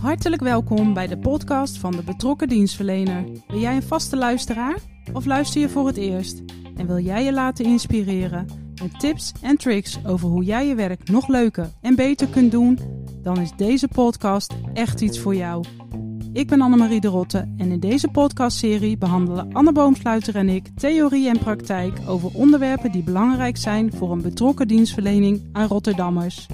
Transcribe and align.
Hartelijk 0.00 0.42
welkom 0.42 0.94
bij 0.94 1.06
de 1.06 1.18
podcast 1.18 1.78
van 1.78 1.92
de 1.92 2.02
betrokken 2.02 2.48
dienstverlener. 2.48 3.24
Ben 3.46 3.60
jij 3.60 3.76
een 3.76 3.82
vaste 3.82 4.16
luisteraar 4.16 4.78
of 5.12 5.24
luister 5.24 5.60
je 5.60 5.68
voor 5.68 5.86
het 5.86 5.96
eerst? 5.96 6.42
En 6.76 6.86
wil 6.86 6.98
jij 6.98 7.24
je 7.24 7.32
laten 7.32 7.64
inspireren 7.64 8.46
met 8.82 9.00
tips 9.00 9.32
en 9.42 9.56
tricks 9.56 10.06
over 10.06 10.28
hoe 10.28 10.44
jij 10.44 10.66
je 10.66 10.74
werk 10.74 11.08
nog 11.08 11.28
leuker 11.28 11.70
en 11.80 11.94
beter 11.94 12.26
kunt 12.28 12.50
doen? 12.50 12.78
Dan 13.22 13.40
is 13.40 13.50
deze 13.56 13.88
podcast 13.88 14.54
echt 14.72 15.00
iets 15.00 15.18
voor 15.18 15.34
jou. 15.34 15.64
Ik 16.34 16.48
ben 16.48 16.60
Annemarie 16.60 17.00
de 17.00 17.08
Rotte 17.08 17.38
en 17.56 17.70
in 17.70 17.80
deze 17.80 18.08
podcastserie 18.08 18.98
behandelen 18.98 19.52
Anne 19.52 19.72
Boomsluiter 19.72 20.36
en 20.36 20.48
ik 20.48 20.68
theorie 20.76 21.28
en 21.28 21.38
praktijk 21.38 21.98
over 22.06 22.30
onderwerpen 22.32 22.92
die 22.92 23.02
belangrijk 23.02 23.56
zijn 23.56 23.92
voor 23.92 24.12
een 24.12 24.22
betrokken 24.22 24.68
dienstverlening 24.68 25.42
aan 25.52 25.66
Rotterdammers. 25.66 26.46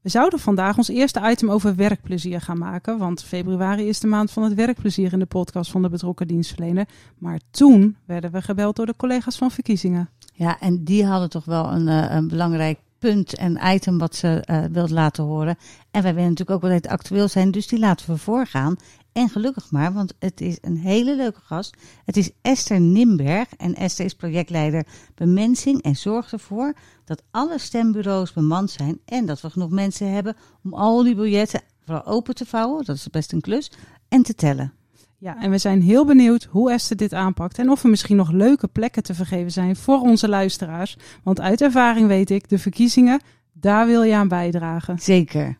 We 0.00 0.08
zouden 0.08 0.38
vandaag 0.38 0.76
ons 0.76 0.88
eerste 0.88 1.20
item 1.30 1.50
over 1.50 1.76
werkplezier 1.76 2.40
gaan 2.40 2.58
maken, 2.58 2.98
want 2.98 3.22
februari 3.22 3.88
is 3.88 4.00
de 4.00 4.06
maand 4.06 4.30
van 4.30 4.42
het 4.42 4.54
werkplezier 4.54 5.12
in 5.12 5.18
de 5.18 5.26
podcast 5.26 5.70
van 5.70 5.82
de 5.82 5.88
betrokken 5.88 6.26
dienstverlener. 6.26 6.88
Maar 7.18 7.40
toen 7.50 7.96
werden 8.06 8.32
we 8.32 8.42
gebeld 8.42 8.76
door 8.76 8.86
de 8.86 8.96
collega's 8.96 9.36
van 9.36 9.50
verkiezingen. 9.50 10.08
Ja, 10.32 10.60
en 10.60 10.84
die 10.84 11.04
hadden 11.06 11.30
toch 11.30 11.44
wel 11.44 11.72
een, 11.72 11.88
eh, 11.88 12.14
een 12.14 12.28
belangrijk 12.28 12.78
punt 12.98 13.34
en 13.34 13.60
item 13.64 13.98
wat 13.98 14.14
ze 14.14 14.44
uh, 14.50 14.64
wilden 14.72 14.94
laten 14.94 15.24
horen. 15.24 15.56
En 15.90 16.02
wij 16.02 16.14
willen 16.14 16.28
natuurlijk 16.28 16.56
ook 16.56 16.62
wel 16.62 16.74
het 16.74 16.88
actueel 16.88 17.28
zijn, 17.28 17.50
dus 17.50 17.66
die 17.66 17.78
laten 17.78 18.10
we 18.10 18.16
voorgaan. 18.16 18.76
En 19.12 19.28
gelukkig 19.28 19.70
maar, 19.70 19.92
want 19.92 20.14
het 20.18 20.40
is 20.40 20.58
een 20.60 20.76
hele 20.76 21.16
leuke 21.16 21.40
gast. 21.40 21.76
Het 22.04 22.16
is 22.16 22.30
Esther 22.42 22.80
Nimberg. 22.80 23.48
En 23.56 23.74
Esther 23.74 24.04
is 24.04 24.14
projectleider 24.14 24.86
bemensing 25.14 25.82
en 25.82 25.96
zorgt 25.96 26.32
ervoor 26.32 26.74
dat 27.04 27.22
alle 27.30 27.58
stembureaus 27.58 28.32
bemand 28.32 28.70
zijn. 28.70 29.00
En 29.04 29.26
dat 29.26 29.40
we 29.40 29.50
genoeg 29.50 29.70
mensen 29.70 30.12
hebben 30.12 30.36
om 30.64 30.74
al 30.74 31.02
die 31.02 31.14
biljetten 31.14 31.60
vooral 31.84 32.06
open 32.06 32.34
te 32.34 32.46
vouwen. 32.46 32.84
Dat 32.84 32.96
is 32.96 33.08
best 33.10 33.32
een 33.32 33.40
klus. 33.40 33.70
En 34.08 34.22
te 34.22 34.34
tellen. 34.34 34.77
Ja, 35.20 35.36
en 35.40 35.50
we 35.50 35.58
zijn 35.58 35.82
heel 35.82 36.04
benieuwd 36.06 36.48
hoe 36.50 36.72
Esther 36.72 36.96
dit 36.96 37.12
aanpakt 37.12 37.58
en 37.58 37.70
of 37.70 37.82
er 37.82 37.88
misschien 37.88 38.16
nog 38.16 38.30
leuke 38.30 38.68
plekken 38.68 39.02
te 39.02 39.14
vergeven 39.14 39.50
zijn 39.50 39.76
voor 39.76 40.00
onze 40.00 40.28
luisteraars. 40.28 40.96
Want 41.24 41.40
uit 41.40 41.60
ervaring 41.60 42.06
weet 42.06 42.30
ik, 42.30 42.48
de 42.48 42.58
verkiezingen, 42.58 43.20
daar 43.52 43.86
wil 43.86 44.02
je 44.02 44.14
aan 44.14 44.28
bijdragen. 44.28 44.98
Zeker. 44.98 45.58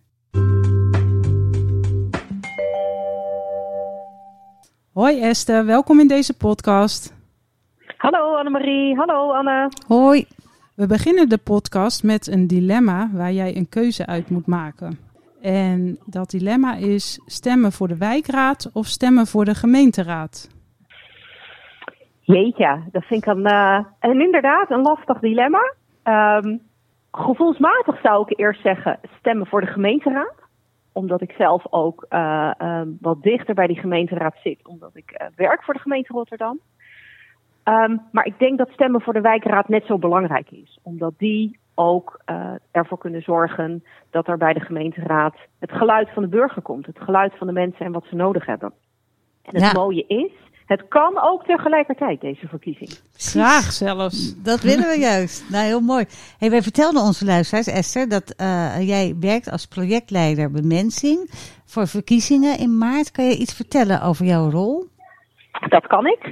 Hoi 4.92 5.20
Esther, 5.20 5.67
welkom 5.67 6.00
in 6.00 6.09
deze 6.09 6.37
podcast. 6.37 7.15
Hallo 7.97 8.37
Annemarie, 8.37 8.97
hallo 8.97 9.33
Anne. 9.33 9.70
Hoi. 9.87 10.27
We 10.75 10.87
beginnen 10.87 11.28
de 11.28 11.39
podcast 11.39 12.03
met 12.03 12.27
een 12.27 12.47
dilemma 12.47 13.11
waar 13.12 13.33
jij 13.33 13.56
een 13.56 13.69
keuze 13.69 14.06
uit 14.06 14.31
moet 14.31 14.47
maken. 14.47 15.08
En 15.41 15.98
dat 16.06 16.31
dilemma 16.31 16.75
is 16.75 17.22
stemmen 17.27 17.72
voor 17.72 17.89
de 17.89 17.97
wijkraad 17.97 18.70
of 18.72 18.86
stemmen 18.86 19.27
voor 19.27 19.44
de 19.44 19.55
gemeenteraad? 19.55 20.56
Jeetje, 22.20 22.83
dat 22.92 23.05
vind 23.05 23.27
ik 23.27 23.33
een, 23.33 23.53
uh, 23.53 23.84
een 24.00 24.20
inderdaad 24.20 24.70
een 24.70 24.83
lastig 24.83 25.19
dilemma. 25.19 25.75
Um, 26.05 26.61
gevoelsmatig 27.12 28.00
zou 28.00 28.25
ik 28.28 28.39
eerst 28.39 28.62
zeggen 28.62 28.98
stemmen 29.19 29.47
voor 29.47 29.61
de 29.61 29.66
gemeenteraad. 29.66 30.34
Omdat 30.92 31.20
ik 31.20 31.31
zelf 31.31 31.64
ook 31.70 32.06
uh, 32.11 32.50
uh, 32.59 32.81
wat 33.00 33.22
dichter 33.22 33.55
bij 33.55 33.66
die 33.66 33.78
gemeenteraad 33.78 34.34
zit, 34.42 34.66
omdat 34.66 34.91
ik 34.97 35.31
werk 35.36 35.64
voor 35.64 35.75
de 35.75 35.81
gemeente 35.81 36.12
Rotterdam. 36.12 36.61
Um, 37.64 38.00
maar 38.12 38.27
ik 38.27 38.39
denk 38.39 38.59
dat 38.59 38.70
stemmen 38.70 39.00
voor 39.00 39.12
de 39.12 39.20
wijkraad 39.20 39.69
net 39.69 39.84
zo 39.86 39.98
belangrijk 39.98 40.50
is. 40.50 40.78
Omdat 40.83 41.12
die 41.19 41.59
ook 41.79 42.21
uh, 42.27 42.53
ervoor 42.71 42.98
kunnen 42.98 43.23
zorgen 43.23 43.84
dat 44.11 44.29
er 44.29 44.37
bij 44.37 44.53
de 44.53 44.61
gemeenteraad 44.61 45.34
het 45.59 45.73
geluid 45.73 46.09
van 46.15 46.23
de 46.23 46.29
burger 46.29 46.62
komt. 46.62 46.87
Het 46.87 46.99
geluid 47.00 47.33
van 47.39 47.47
de 47.47 47.53
mensen 47.53 47.87
en 47.87 47.93
wat 47.93 48.05
ze 48.09 48.15
nodig 48.15 48.47
hebben. 48.47 48.72
En 49.43 49.62
het 49.62 49.72
mooie 49.72 50.05
is, 50.06 50.33
het 50.67 50.88
kan 50.88 51.21
ook 51.22 51.44
tegelijkertijd, 51.44 52.21
deze 52.21 52.49
verkiezing. 52.49 52.91
Graag 53.17 53.72
zelfs. 53.72 54.43
Dat 54.43 54.61
willen 54.61 54.88
we 54.88 54.99
juist. 54.99 55.50
Nou, 55.50 55.65
heel 55.65 55.81
mooi. 55.81 56.05
Hey, 56.38 56.50
wij 56.50 56.62
vertelden 56.62 57.03
onze 57.03 57.25
luisteraars, 57.25 57.67
Esther, 57.67 58.09
dat 58.09 58.34
uh, 58.41 58.87
jij 58.88 59.15
werkt 59.21 59.50
als 59.50 59.67
projectleider 59.67 60.50
bemensing 60.50 61.31
voor 61.65 61.87
verkiezingen 61.87 62.59
in 62.59 62.78
maart. 62.78 63.11
Kan 63.11 63.25
je 63.25 63.37
iets 63.37 63.55
vertellen 63.55 64.03
over 64.03 64.25
jouw 64.25 64.50
rol? 64.50 64.87
Dat 65.69 65.87
kan 65.87 66.06
ik. 66.06 66.22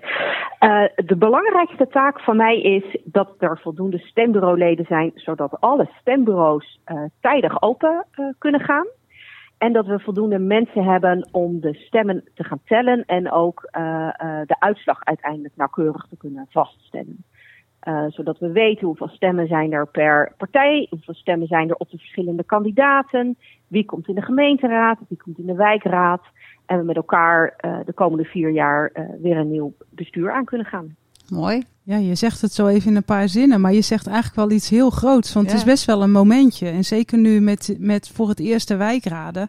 Uh, 0.61 0.85
de 0.95 1.17
belangrijkste 1.17 1.89
taak 1.89 2.21
van 2.21 2.37
mij 2.37 2.61
is 2.61 2.97
dat 3.05 3.35
er 3.39 3.59
voldoende 3.63 3.99
stembureauleden 3.99 4.85
zijn, 4.85 5.13
zodat 5.15 5.61
alle 5.61 5.89
stembureaus 6.01 6.81
uh, 6.87 7.03
tijdig 7.21 7.63
open 7.63 8.07
uh, 8.15 8.27
kunnen 8.39 8.61
gaan. 8.61 8.87
En 9.59 9.73
dat 9.73 9.87
we 9.87 10.01
voldoende 10.01 10.39
mensen 10.39 10.85
hebben 10.85 11.29
om 11.33 11.61
de 11.61 11.75
stemmen 11.75 12.25
te 12.35 12.45
gaan 12.45 12.61
tellen 12.65 13.05
en 13.05 13.31
ook 13.31 13.69
de 14.47 14.57
uitslag 14.59 15.05
uiteindelijk 15.05 15.57
nauwkeurig 15.57 16.07
te 16.09 16.17
kunnen 16.17 16.47
vaststellen. 16.51 17.25
Zodat 18.09 18.39
we 18.39 18.53
weten 18.53 18.87
hoeveel 18.87 19.09
stemmen 19.09 19.47
zijn 19.47 19.73
er 19.73 19.87
per 19.87 20.33
partij, 20.37 20.87
hoeveel 20.91 21.15
stemmen 21.15 21.47
zijn 21.47 21.69
er 21.69 21.77
op 21.77 21.91
de 21.91 21.99
verschillende 21.99 22.45
kandidaten, 22.45 23.37
wie 23.69 23.85
komt 23.85 24.09
in 24.09 24.15
de 24.15 24.23
gemeenteraad, 24.23 24.99
wie 25.09 25.19
komt 25.19 25.39
in 25.39 25.47
de 25.47 25.55
wijkraad. 25.55 26.23
En 26.67 26.79
we 26.79 26.85
met 26.85 26.97
elkaar 26.97 27.55
uh, 27.61 27.79
de 27.85 27.93
komende 27.93 28.25
vier 28.25 28.51
jaar 28.51 28.91
uh, 28.95 29.05
weer 29.23 29.37
een 29.37 29.51
nieuw 29.51 29.73
bestuur 29.91 30.33
aan 30.33 30.45
kunnen 30.45 30.67
gaan. 30.67 30.97
Mooi. 31.29 31.63
Ja, 31.83 31.97
je 31.97 32.15
zegt 32.15 32.41
het 32.41 32.53
zo 32.53 32.67
even 32.67 32.91
in 32.91 32.97
een 32.97 33.05
paar 33.05 33.29
zinnen, 33.29 33.61
maar 33.61 33.73
je 33.73 33.83
zegt 33.83 34.07
eigenlijk 34.07 34.37
wel 34.37 34.51
iets 34.51 34.71
heel 34.71 34.91
groots. 34.91 35.33
Want 35.33 35.47
ja. 35.47 35.53
het 35.53 35.61
is 35.61 35.67
best 35.67 35.85
wel 35.85 36.03
een 36.03 36.11
momentje. 36.11 36.69
En 36.69 36.85
zeker 36.85 37.19
nu 37.19 37.41
met, 37.41 37.77
met 37.79 38.09
voor 38.09 38.29
het 38.29 38.41
eerste 38.41 38.77
wijkraden. 38.77 39.49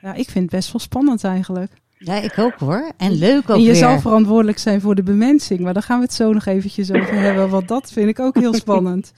Ja, 0.00 0.14
ik 0.14 0.28
vind 0.28 0.44
het 0.44 0.54
best 0.54 0.72
wel 0.72 0.80
spannend 0.80 1.24
eigenlijk. 1.24 1.72
Ja, 2.04 2.14
ik 2.14 2.38
ook 2.38 2.58
hoor. 2.58 2.92
En 2.96 3.12
leuk 3.18 3.50
ook 3.50 3.56
En 3.56 3.60
je 3.60 3.66
weer. 3.66 3.74
zal 3.74 3.98
verantwoordelijk 3.98 4.58
zijn 4.58 4.80
voor 4.80 4.94
de 4.94 5.02
bemensing. 5.02 5.60
Maar 5.60 5.72
daar 5.72 5.82
gaan 5.82 5.98
we 5.98 6.04
het 6.04 6.12
zo 6.12 6.32
nog 6.32 6.46
eventjes 6.46 6.92
over 6.92 7.14
hebben. 7.14 7.50
Want 7.50 7.68
dat 7.68 7.92
vind 7.92 8.08
ik 8.08 8.20
ook 8.20 8.34
heel 8.34 8.54
spannend. 8.54 9.14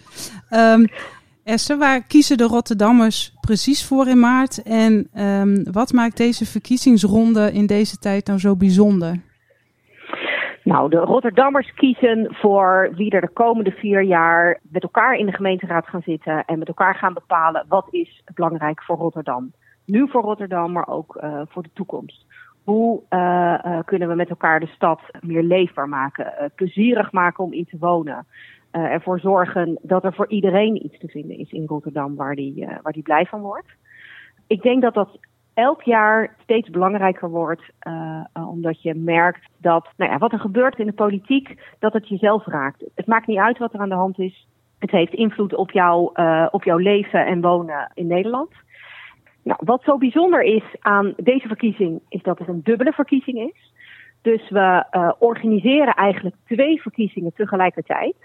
Um, 0.50 0.86
Esther, 1.44 1.78
waar 1.78 2.02
kiezen 2.02 2.36
de 2.36 2.44
Rotterdammers 2.44 3.34
precies 3.40 3.86
voor 3.86 4.08
in 4.08 4.20
maart? 4.20 4.62
En 4.62 5.08
um, 5.14 5.72
wat 5.72 5.92
maakt 5.92 6.16
deze 6.16 6.46
verkiezingsronde 6.46 7.52
in 7.52 7.66
deze 7.66 7.98
tijd 7.98 8.26
nou 8.26 8.38
zo 8.38 8.56
bijzonder? 8.56 9.20
Nou, 10.62 10.90
de 10.90 10.96
Rotterdammers 10.96 11.74
kiezen 11.74 12.34
voor 12.34 12.92
wie 12.96 13.10
er 13.10 13.20
de 13.20 13.32
komende 13.32 13.70
vier 13.70 14.02
jaar 14.02 14.60
met 14.62 14.82
elkaar 14.82 15.14
in 15.14 15.26
de 15.26 15.32
gemeenteraad 15.32 15.86
gaan 15.86 16.02
zitten 16.04 16.44
en 16.44 16.58
met 16.58 16.68
elkaar 16.68 16.94
gaan 16.94 17.14
bepalen 17.14 17.64
wat 17.68 17.86
is 17.90 18.22
belangrijk 18.34 18.82
voor 18.82 18.96
Rotterdam. 18.96 19.52
Nu 19.84 20.08
voor 20.08 20.22
Rotterdam, 20.22 20.72
maar 20.72 20.88
ook 20.88 21.18
uh, 21.22 21.40
voor 21.48 21.62
de 21.62 21.70
toekomst. 21.74 22.24
Hoe 22.66 23.02
uh, 23.10 23.58
uh, 23.64 23.78
kunnen 23.84 24.08
we 24.08 24.14
met 24.14 24.28
elkaar 24.28 24.60
de 24.60 24.66
stad 24.66 25.00
meer 25.20 25.42
leefbaar 25.42 25.88
maken, 25.88 26.52
plezierig 26.54 27.12
maken 27.12 27.44
om 27.44 27.52
in 27.52 27.64
te 27.64 27.76
wonen? 27.78 28.26
ervoor 28.70 29.20
zorgen 29.20 29.78
dat 29.82 30.04
er 30.04 30.14
voor 30.14 30.28
iedereen 30.28 30.84
iets 30.84 30.98
te 30.98 31.08
vinden 31.08 31.38
is 31.38 31.52
in 31.52 31.66
Rotterdam 31.66 32.16
waar 32.16 32.34
die, 32.34 32.66
waar 32.82 32.92
die 32.92 33.02
blij 33.02 33.26
van 33.26 33.40
wordt. 33.40 33.68
Ik 34.46 34.62
denk 34.62 34.82
dat 34.82 34.94
dat 34.94 35.18
elk 35.54 35.82
jaar 35.82 36.36
steeds 36.42 36.70
belangrijker 36.70 37.30
wordt, 37.30 37.62
omdat 38.32 38.82
je 38.82 38.94
merkt 38.94 39.48
dat 39.58 39.88
nou 39.96 40.10
ja, 40.10 40.18
wat 40.18 40.32
er 40.32 40.38
gebeurt 40.38 40.78
in 40.78 40.86
de 40.86 40.92
politiek, 40.92 41.74
dat 41.78 41.92
het 41.92 42.08
jezelf 42.08 42.46
raakt. 42.46 42.84
Het 42.94 43.06
maakt 43.06 43.26
niet 43.26 43.38
uit 43.38 43.58
wat 43.58 43.72
er 43.72 43.80
aan 43.80 43.88
de 43.88 43.94
hand 43.94 44.18
is. 44.18 44.46
Het 44.78 44.90
heeft 44.90 45.14
invloed 45.14 45.54
op, 45.54 45.70
jou, 45.70 46.10
op 46.50 46.64
jouw 46.64 46.78
leven 46.78 47.26
en 47.26 47.40
wonen 47.40 47.90
in 47.94 48.06
Nederland. 48.06 48.50
Nou, 49.46 49.60
wat 49.64 49.82
zo 49.82 49.98
bijzonder 49.98 50.42
is 50.42 50.64
aan 50.80 51.14
deze 51.16 51.46
verkiezing, 51.46 52.00
is 52.08 52.22
dat 52.22 52.38
het 52.38 52.48
een 52.48 52.60
dubbele 52.62 52.92
verkiezing 52.92 53.38
is. 53.38 53.72
Dus 54.22 54.50
we 54.50 54.84
organiseren 55.18 55.94
eigenlijk 55.94 56.36
twee 56.46 56.82
verkiezingen 56.82 57.32
tegelijkertijd. 57.34 58.16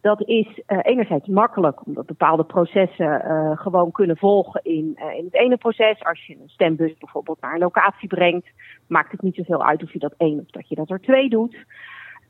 Dat 0.00 0.28
is 0.28 0.46
uh, 0.46 0.78
enerzijds 0.82 1.26
makkelijk, 1.26 1.86
omdat 1.86 2.06
bepaalde 2.06 2.44
processen 2.44 3.22
uh, 3.24 3.58
gewoon 3.58 3.92
kunnen 3.92 4.16
volgen 4.16 4.60
in, 4.64 4.98
in 5.16 5.24
het 5.24 5.34
ene 5.34 5.56
proces. 5.56 6.04
Als 6.04 6.26
je 6.26 6.34
een 6.34 6.48
stembus 6.48 6.98
bijvoorbeeld 6.98 7.40
naar 7.40 7.52
een 7.52 7.58
locatie 7.58 8.08
brengt, 8.08 8.46
maakt 8.86 9.12
het 9.12 9.22
niet 9.22 9.34
zoveel 9.34 9.64
uit 9.64 9.82
of 9.82 9.92
je 9.92 9.98
dat 9.98 10.14
één 10.16 10.38
of 10.38 10.50
dat 10.50 10.68
je 10.68 10.74
dat 10.74 10.90
er 10.90 11.00
twee 11.00 11.28
doet. 11.28 11.56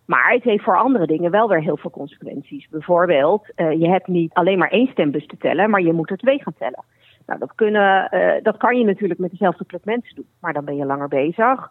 Maar 0.06 0.32
het 0.32 0.42
heeft 0.42 0.64
voor 0.64 0.78
andere 0.78 1.06
dingen 1.06 1.30
wel 1.30 1.48
weer 1.48 1.62
heel 1.62 1.76
veel 1.76 1.90
consequenties. 1.90 2.68
Bijvoorbeeld, 2.68 3.46
je 3.56 3.88
hebt 3.88 4.06
niet 4.06 4.32
alleen 4.32 4.58
maar 4.58 4.70
één 4.70 4.88
stembus 4.88 5.26
te 5.26 5.36
tellen, 5.36 5.70
maar 5.70 5.82
je 5.82 5.92
moet 5.92 6.10
er 6.10 6.16
twee 6.16 6.42
gaan 6.42 6.54
tellen. 6.58 6.84
Nou, 7.26 7.38
dat, 7.38 7.54
kunnen, 7.54 8.10
dat 8.42 8.56
kan 8.56 8.78
je 8.78 8.84
natuurlijk 8.84 9.20
met 9.20 9.30
dezelfde 9.30 9.64
plek 9.64 9.84
mensen 9.84 10.14
doen, 10.14 10.26
maar 10.40 10.52
dan 10.52 10.64
ben 10.64 10.76
je 10.76 10.86
langer 10.86 11.08
bezig. 11.08 11.68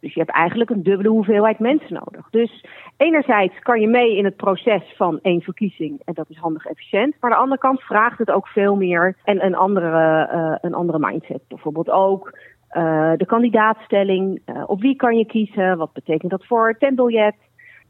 Dus 0.00 0.14
je 0.14 0.20
hebt 0.20 0.32
eigenlijk 0.32 0.70
een 0.70 0.82
dubbele 0.82 1.08
hoeveelheid 1.08 1.58
mensen 1.58 1.94
nodig. 1.94 2.30
Dus 2.30 2.64
enerzijds 2.96 3.58
kan 3.58 3.80
je 3.80 3.88
mee 3.88 4.16
in 4.16 4.24
het 4.24 4.36
proces 4.36 4.94
van 4.96 5.18
één 5.22 5.40
verkiezing 5.40 6.00
en 6.04 6.14
dat 6.14 6.30
is 6.30 6.36
handig 6.36 6.66
efficiënt. 6.66 7.14
Maar 7.20 7.30
aan 7.30 7.36
de 7.36 7.42
andere 7.42 7.60
kant 7.60 7.80
vraagt 7.80 8.18
het 8.18 8.30
ook 8.30 8.48
veel 8.48 8.76
meer 8.76 9.16
en 9.24 9.44
een 9.44 9.54
andere, 9.54 10.30
uh, 10.34 10.56
een 10.60 10.74
andere 10.74 10.98
mindset. 10.98 11.42
Bijvoorbeeld 11.48 11.90
ook 11.90 12.38
uh, 12.72 13.12
de 13.16 13.26
kandidaatstelling. 13.26 14.40
Op 14.66 14.80
wie 14.80 14.96
kan 14.96 15.16
je 15.16 15.26
kiezen? 15.26 15.78
Wat 15.78 15.92
betekent 15.92 16.30
dat 16.30 16.46
voor 16.46 16.68
het 16.68 16.78
tembiljet? 16.78 17.36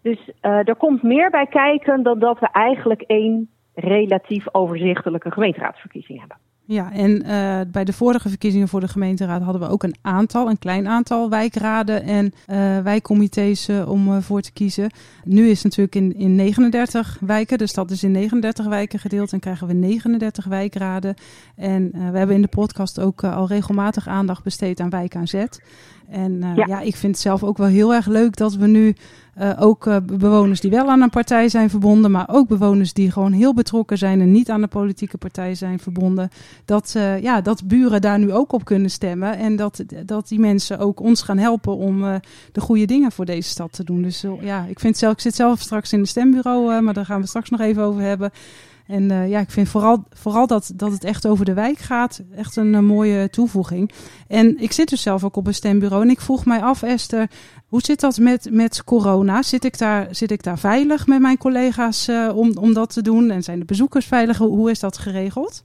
Dus 0.03 0.33
er 0.41 0.77
komt 0.77 1.03
meer 1.03 1.31
bij 1.31 1.47
kijken 1.47 2.03
dan 2.03 2.19
dat 2.19 2.39
we 2.39 2.49
eigenlijk 2.53 3.01
één 3.01 3.51
relatief 3.75 4.55
overzichtelijke 4.55 5.31
gemeenteraadsverkiezing 5.31 6.19
hebben. 6.19 6.37
Ja, 6.71 6.93
en 6.93 7.23
uh, 7.27 7.61
bij 7.73 7.85
de 7.85 7.93
vorige 7.93 8.29
verkiezingen 8.29 8.69
voor 8.69 8.81
de 8.81 8.89
gemeenteraad 8.89 9.43
hadden 9.43 9.63
we 9.63 9.69
ook 9.69 9.83
een 9.83 9.97
aantal, 10.01 10.49
een 10.49 10.59
klein 10.59 10.89
aantal 10.89 11.31
wijkraden 11.31 12.03
en 12.03 12.25
uh, 12.25 12.79
wijkcomité's 12.79 13.69
uh, 13.69 13.89
om 13.89 14.23
voor 14.23 14.41
te 14.41 14.53
kiezen. 14.53 14.91
Nu 15.25 15.49
is 15.49 15.63
het 15.63 15.77
natuurlijk 15.77 15.95
in, 15.95 16.25
in 16.25 16.35
39 16.35 17.19
wijken, 17.21 17.59
de 17.59 17.67
stad 17.67 17.91
is 17.91 18.03
in 18.03 18.11
39 18.11 18.67
wijken 18.67 18.99
gedeeld 18.99 19.33
en 19.33 19.41
krijgen 19.41 19.67
we 19.67 19.73
39 19.73 20.45
wijkraden. 20.45 21.15
En 21.57 21.91
we 21.93 22.19
hebben 22.19 22.37
in 22.37 22.43
de 22.43 22.49
podcast 22.49 23.01
ook 23.01 23.25
al 23.25 23.47
regelmatig 23.47 24.09
aandacht 24.09 24.43
besteed 24.43 24.81
aan 24.81 24.91
wijk 24.91 25.17
aan 25.17 25.29
zet. 25.29 25.63
En 26.09 26.41
ja. 26.41 26.67
ja. 26.67 26.81
ik 26.81 26.97
vind 26.97 27.13
het 27.13 27.23
zelf 27.23 27.43
ook 27.43 27.59
wel 27.59 27.67
heel 27.67 27.95
erg 27.95 28.07
leuk 28.07 28.37
dat 28.37 28.55
we 28.55 28.67
nu 28.67 28.95
uh, 29.41 29.53
ook 29.59 29.87
uh, 29.87 29.97
bewoners 30.05 30.61
die 30.61 30.71
wel 30.71 30.89
aan 30.89 31.01
een 31.01 31.11
partij 31.11 31.49
zijn 31.49 31.71
verbonden, 31.71 32.11
maar 32.11 32.29
ook 32.31 32.49
bewoners 32.49 32.93
die 32.93 33.11
gewoon 33.11 33.33
heel 33.33 33.55
betrokken 33.55 33.99
zijn 33.99 34.21
en 34.21 34.31
niet 34.31 34.51
aan 34.51 34.61
de 34.61 34.67
politieke 34.67 35.19
partij 35.19 35.55
zijn 35.55 35.79
verbonden. 35.79 36.29
Dat, 36.65 36.95
uh, 36.97 37.23
ja, 37.23 37.41
dat 37.41 37.67
buren 37.67 38.01
daar 38.01 38.19
nu 38.19 38.33
ook 38.33 38.53
op 38.53 38.65
kunnen 38.65 38.91
stemmen 38.91 39.39
en 39.39 39.57
dat, 39.57 39.85
dat 40.05 40.29
die 40.29 40.41
mensen 40.41 40.79
ook 40.79 41.01
ons 41.01 41.23
gaan 41.23 41.39
helpen 41.39 41.77
om 41.77 42.21
de 42.53 42.61
goede 42.61 42.85
dingen 42.85 43.13
voor 43.13 43.25
deze 43.25 43.49
stad 43.49 43.73
te 43.73 43.85
doen. 43.85 44.03
Dus 44.03 44.25
ja, 44.41 44.67
ik, 44.69 44.81
vind 44.81 44.97
zelf, 44.97 45.13
ik 45.13 45.21
zit 45.21 45.35
zelf 45.35 45.61
straks 45.61 45.93
in 45.93 46.01
het 46.01 46.09
stembureau, 46.09 46.83
maar 46.83 46.95
daar 46.95 47.07
gaan 47.07 47.21
we 47.21 47.27
straks 47.27 47.51
nog 47.51 47.61
even 47.61 47.83
over 47.83 48.03
hebben. 48.03 48.31
En 48.89 49.11
uh, 49.11 49.29
ja, 49.29 49.41
ik 49.41 49.51
vind 49.51 49.69
vooral, 49.69 50.05
vooral 50.11 50.47
dat, 50.47 50.73
dat 50.75 50.93
het 50.93 51.05
echt 51.05 51.27
over 51.27 51.45
de 51.45 51.53
wijk 51.53 51.79
gaat, 51.79 52.23
echt 52.37 52.57
een, 52.57 52.75
een, 52.75 52.85
mooie 52.85 53.31
toevoeging. 53.31 53.93
En 54.29 54.59
ik 54.59 54.73
zit 54.73 54.89
dus 54.89 55.03
zelf 55.03 55.25
ook 55.25 55.37
op 55.37 55.47
een 55.47 55.55
stembureau 55.55 56.03
en 56.03 56.11
ik 56.11 56.21
vroeg 56.21 56.45
mij 56.45 56.63
af, 56.63 56.83
Esther, 56.83 57.31
hoe 57.67 57.81
zit 57.81 58.01
dat 58.01 58.19
met, 58.19 58.49
met 58.51 58.85
corona? 58.85 59.43
Zit 59.43 59.65
ik, 59.65 59.79
daar, 59.79 60.09
zit 60.11 60.31
ik 60.31 60.43
daar 60.43 60.59
veilig 60.59 61.07
met 61.07 61.21
mijn 61.21 61.39
collega's 61.39 62.09
uh, 62.09 62.37
om, 62.37 62.57
om 62.61 62.73
dat 62.73 62.93
te 62.93 63.03
doen? 63.03 63.31
En 63.31 63.43
zijn 63.43 63.59
de 63.59 63.65
bezoekers 63.65 64.07
veilig? 64.07 64.39
Hoe 64.39 64.71
is 64.71 64.81
dat 64.81 64.99
geregeld? 64.99 65.65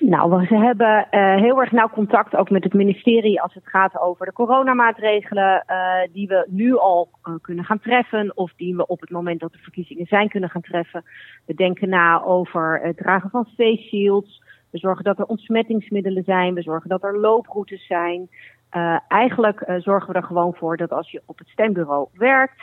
Nou, 0.00 0.30
we 0.30 0.56
hebben 0.56 1.06
uh, 1.10 1.34
heel 1.36 1.60
erg 1.60 1.72
nauw 1.72 1.88
contact 1.88 2.36
ook 2.36 2.50
met 2.50 2.64
het 2.64 2.72
ministerie 2.72 3.40
als 3.40 3.54
het 3.54 3.68
gaat 3.68 4.00
over 4.00 4.26
de 4.26 4.32
coronamaatregelen 4.32 5.64
uh, 5.66 6.12
die 6.12 6.28
we 6.28 6.46
nu 6.48 6.76
al 6.76 7.08
uh, 7.24 7.34
kunnen 7.40 7.64
gaan 7.64 7.80
treffen 7.80 8.36
of 8.36 8.52
die 8.56 8.76
we 8.76 8.86
op 8.86 9.00
het 9.00 9.10
moment 9.10 9.40
dat 9.40 9.52
de 9.52 9.58
verkiezingen 9.58 10.06
zijn 10.06 10.28
kunnen 10.28 10.50
gaan 10.50 10.62
treffen. 10.62 11.04
We 11.46 11.54
denken 11.54 11.88
na 11.88 12.22
over 12.22 12.80
het 12.82 12.96
dragen 12.96 13.30
van 13.30 13.46
face 13.56 13.82
shields. 13.82 14.42
We 14.70 14.78
zorgen 14.78 15.04
dat 15.04 15.18
er 15.18 15.24
ontsmettingsmiddelen 15.24 16.24
zijn. 16.24 16.54
We 16.54 16.62
zorgen 16.62 16.88
dat 16.88 17.04
er 17.04 17.18
looproutes 17.18 17.86
zijn. 17.86 18.28
eigenlijk 19.08 19.64
zorgen 19.78 20.12
we 20.12 20.18
er 20.18 20.26
gewoon 20.26 20.54
voor 20.54 20.76
dat 20.76 20.92
als 20.92 21.10
je 21.10 21.22
op 21.26 21.38
het 21.38 21.48
stembureau 21.48 22.08
werkt, 22.12 22.62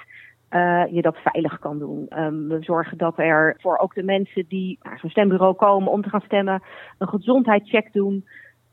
uh, 0.50 0.84
je 0.90 1.02
dat 1.02 1.18
veilig 1.18 1.60
kan 1.60 1.80
doen. 1.80 2.06
Um, 2.18 2.48
we 2.48 2.58
zorgen 2.62 2.98
dat 2.98 3.14
er 3.18 3.56
voor 3.60 3.78
ook 3.78 3.94
de 3.94 4.04
mensen 4.04 4.46
die 4.48 4.80
naar 4.82 5.00
zo'n 5.00 5.10
stembureau 5.10 5.56
komen 5.56 5.92
om 5.92 6.02
te 6.02 6.10
gaan 6.10 6.22
stemmen, 6.22 6.62
een 6.98 7.08
gezondheidscheck 7.08 7.94
doen. 7.94 8.26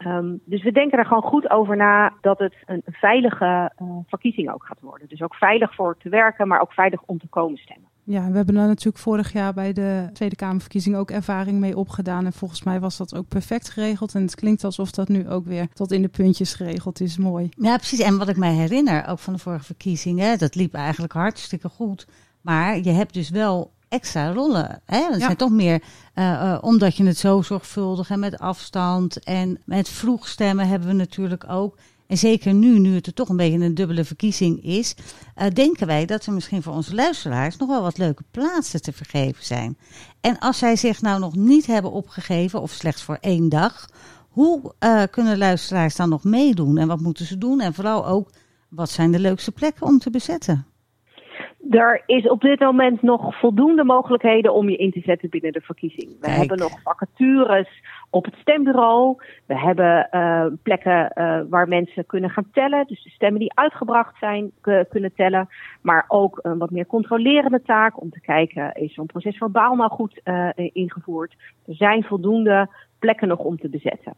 Um, 0.07 0.41
dus 0.45 0.63
we 0.63 0.73
denken 0.73 0.99
er 0.99 1.07
gewoon 1.07 1.23
goed 1.23 1.51
over 1.51 1.77
na 1.77 2.13
dat 2.21 2.39
het 2.39 2.55
een 2.67 2.83
veilige 2.85 3.73
uh, 3.83 3.89
verkiezing 4.07 4.53
ook 4.53 4.65
gaat 4.65 4.81
worden. 4.81 5.09
Dus 5.09 5.23
ook 5.23 5.35
veilig 5.35 5.75
voor 5.75 5.97
te 5.99 6.09
werken, 6.09 6.49
maar 6.49 6.61
ook 6.61 6.73
veilig 6.73 7.03
om 7.03 7.19
te 7.19 7.29
komen 7.29 7.59
stemmen. 7.59 7.89
Ja, 8.07 8.31
we 8.31 8.37
hebben 8.37 8.55
daar 8.55 8.67
natuurlijk 8.67 8.99
vorig 8.99 9.33
jaar 9.33 9.55
bij 9.55 9.73
de 9.73 10.09
Tweede 10.13 10.37
Kamerverkiezing 10.37 10.97
ook 10.97 11.11
ervaring 11.11 11.59
mee 11.59 11.77
opgedaan. 11.77 12.27
En 12.27 12.33
volgens 12.33 12.63
mij 12.63 12.81
was 12.81 12.97
dat 12.97 13.15
ook 13.15 13.29
perfect 13.29 13.69
geregeld. 13.69 14.15
En 14.15 14.23
het 14.23 14.35
klinkt 14.35 14.65
alsof 14.65 14.91
dat 14.91 15.09
nu 15.09 15.29
ook 15.29 15.47
weer 15.47 15.69
tot 15.75 15.93
in 15.93 16.03
de 16.03 16.09
puntjes 16.09 16.55
geregeld 16.55 17.01
is. 17.01 17.17
Mooi. 17.17 17.49
Ja, 17.59 17.77
precies. 17.77 17.99
En 17.99 18.19
wat 18.19 18.29
ik 18.29 18.37
mij 18.37 18.53
herinner, 18.53 19.07
ook 19.07 19.19
van 19.19 19.33
de 19.33 19.39
vorige 19.39 19.65
verkiezingen, 19.65 20.39
dat 20.39 20.55
liep 20.55 20.75
eigenlijk 20.75 21.13
hartstikke 21.13 21.69
goed. 21.69 22.07
Maar 22.41 22.79
je 22.79 22.91
hebt 22.91 23.15
dus 23.15 23.31
wel 23.31 23.73
extra 23.89 24.33
rollen. 24.33 24.81
Hè? 24.85 25.01
Dat 25.01 25.19
ja. 25.19 25.25
zijn 25.25 25.37
toch 25.37 25.51
meer, 25.51 25.83
uh, 26.15 26.25
uh, 26.25 26.59
omdat 26.61 26.97
je 26.97 27.05
het 27.05 27.19
zo 27.19 27.43
zorgvuldig 27.43 28.11
en 28.11 28.19
met 28.19 28.39
afstand 28.39 29.25
en 29.25 29.59
met 29.65 29.89
vroeg 29.89 30.29
stemmen 30.29 30.69
hebben 30.69 30.89
we 30.89 30.95
natuurlijk 30.95 31.45
ook. 31.51 31.77
En 32.07 32.19
zeker 32.19 32.55
nu, 32.55 32.79
nu 32.79 32.95
het 32.95 33.07
er 33.07 33.15
toch 33.15 33.29
een 33.29 33.37
beetje 33.37 33.59
een 33.59 33.75
dubbele 33.75 34.05
verkiezing 34.05 34.65
is, 34.65 34.95
uh, 35.37 35.47
denken 35.53 35.87
wij 35.87 36.07
dat 36.07 36.27
er 36.27 36.33
misschien 36.33 36.63
voor 36.63 36.75
onze 36.75 36.95
luisteraars 36.95 37.57
nog 37.57 37.69
wel 37.69 37.83
wat 37.83 37.99
leuke 37.99 38.25
plaatsen 38.31 38.83
te 38.83 38.93
vergeven 38.93 39.45
zijn. 39.45 39.79
En 40.21 40.39
als 40.39 40.59
zij 40.59 40.77
zich 40.77 41.01
nou 41.01 41.21
nog 41.21 41.35
niet 41.35 41.67
hebben 41.67 41.93
opgegeven, 41.93 42.61
of 42.61 42.71
slechts 42.71 43.03
voor 43.03 43.19
één 43.21 43.49
dag, 43.49 43.89
hoe 44.29 44.75
uh, 44.81 45.03
kunnen 45.11 45.39
luisteraars 45.39 45.97
dan 45.97 46.09
nog 46.09 46.25
meedoen? 46.25 46.79
En 46.79 46.89
wat 46.89 47.01
moeten 47.01 47.27
ze 47.27 47.39
doen? 47.39 47.61
En 47.61 47.75
vooral 47.75 48.07
ook, 48.07 48.31
wat 48.69 48.91
zijn 48.91 49.13
de 49.13 49.19
leukste 49.19 49.53
plekken 49.53 49.87
om 49.87 49.99
te 49.99 50.11
bezetten? 50.11 50.67
Er 51.71 52.03
is 52.07 52.29
op 52.29 52.41
dit 52.41 52.61
moment 52.61 53.03
nog 53.03 53.39
voldoende 53.39 53.85
mogelijkheden 53.85 54.55
om 54.55 54.69
je 54.69 54.77
in 54.77 54.91
te 54.91 55.01
zetten 55.01 55.29
binnen 55.29 55.53
de 55.53 55.61
verkiezing. 55.61 56.11
We 56.11 56.19
Kijk. 56.21 56.37
hebben 56.37 56.59
nog 56.59 56.83
vacatures 56.83 57.69
op 58.11 58.25
het 58.25 58.35
stembureau. 58.35 59.17
We 59.47 59.59
hebben 59.59 60.09
uh, 60.13 60.47
plekken 60.63 61.13
uh, 61.15 61.41
waar 61.49 61.69
mensen 61.69 62.07
kunnen 62.07 62.31
gaan 62.31 62.51
tellen. 62.53 62.87
Dus 62.87 63.03
de 63.03 63.11
stemmen 63.11 63.41
die 63.41 63.55
uitgebracht 63.55 64.19
zijn 64.19 64.53
kunnen 64.89 65.15
tellen. 65.15 65.49
Maar 65.83 66.05
ook 66.09 66.39
een 66.43 66.59
wat 66.59 66.71
meer 66.71 66.87
controlerende 66.87 67.63
taak 67.63 68.01
om 68.01 68.11
te 68.11 68.21
kijken, 68.21 68.73
is 68.75 68.95
zo'n 68.95 69.07
proces 69.07 69.37
verbaal 69.37 69.75
nou 69.75 69.91
goed 69.91 70.21
uh, 70.25 70.49
ingevoerd? 70.55 71.35
Er 71.67 71.75
zijn 71.75 72.03
voldoende 72.03 72.69
plekken 72.99 73.29
nog 73.29 73.39
om 73.39 73.59
te 73.59 73.69
bezetten 73.69 74.15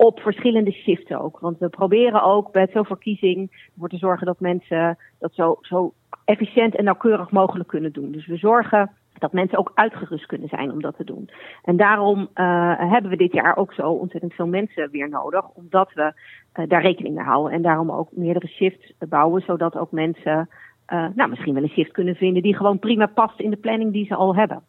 op 0.00 0.20
verschillende 0.20 0.72
shifts 0.72 1.12
ook. 1.12 1.38
Want 1.38 1.58
we 1.58 1.68
proberen 1.68 2.22
ook 2.22 2.52
bij 2.52 2.68
zo'n 2.72 2.84
verkiezing 2.84 3.68
ervoor 3.72 3.88
te 3.88 3.96
zorgen 3.96 4.26
dat 4.26 4.40
mensen 4.40 4.98
dat 5.18 5.34
zo, 5.34 5.58
zo 5.60 5.92
efficiënt 6.24 6.76
en 6.76 6.84
nauwkeurig 6.84 7.30
mogelijk 7.30 7.68
kunnen 7.68 7.92
doen. 7.92 8.12
Dus 8.12 8.26
we 8.26 8.36
zorgen 8.36 8.90
dat 9.18 9.32
mensen 9.32 9.58
ook 9.58 9.70
uitgerust 9.74 10.26
kunnen 10.26 10.48
zijn 10.48 10.72
om 10.72 10.80
dat 10.80 10.96
te 10.96 11.04
doen. 11.04 11.30
En 11.64 11.76
daarom 11.76 12.18
uh, 12.20 12.72
hebben 12.78 13.10
we 13.10 13.16
dit 13.16 13.32
jaar 13.32 13.56
ook 13.56 13.72
zo 13.72 13.90
ontzettend 13.90 14.34
veel 14.34 14.46
mensen 14.46 14.90
weer 14.90 15.08
nodig, 15.08 15.48
omdat 15.54 15.92
we 15.92 16.12
uh, 16.54 16.68
daar 16.68 16.82
rekening 16.82 17.14
mee 17.14 17.24
houden. 17.24 17.52
En 17.52 17.62
daarom 17.62 17.90
ook 17.90 18.08
meerdere 18.12 18.46
shifts 18.46 18.92
bouwen, 19.08 19.42
zodat 19.42 19.76
ook 19.76 19.90
mensen 19.92 20.48
uh, 20.92 21.06
nou, 21.14 21.30
misschien 21.30 21.54
wel 21.54 21.62
een 21.62 21.68
shift 21.68 21.92
kunnen 21.92 22.14
vinden 22.14 22.42
die 22.42 22.56
gewoon 22.56 22.78
prima 22.78 23.06
past 23.06 23.40
in 23.40 23.50
de 23.50 23.56
planning 23.56 23.92
die 23.92 24.06
ze 24.06 24.14
al 24.14 24.36
hebben. 24.36 24.62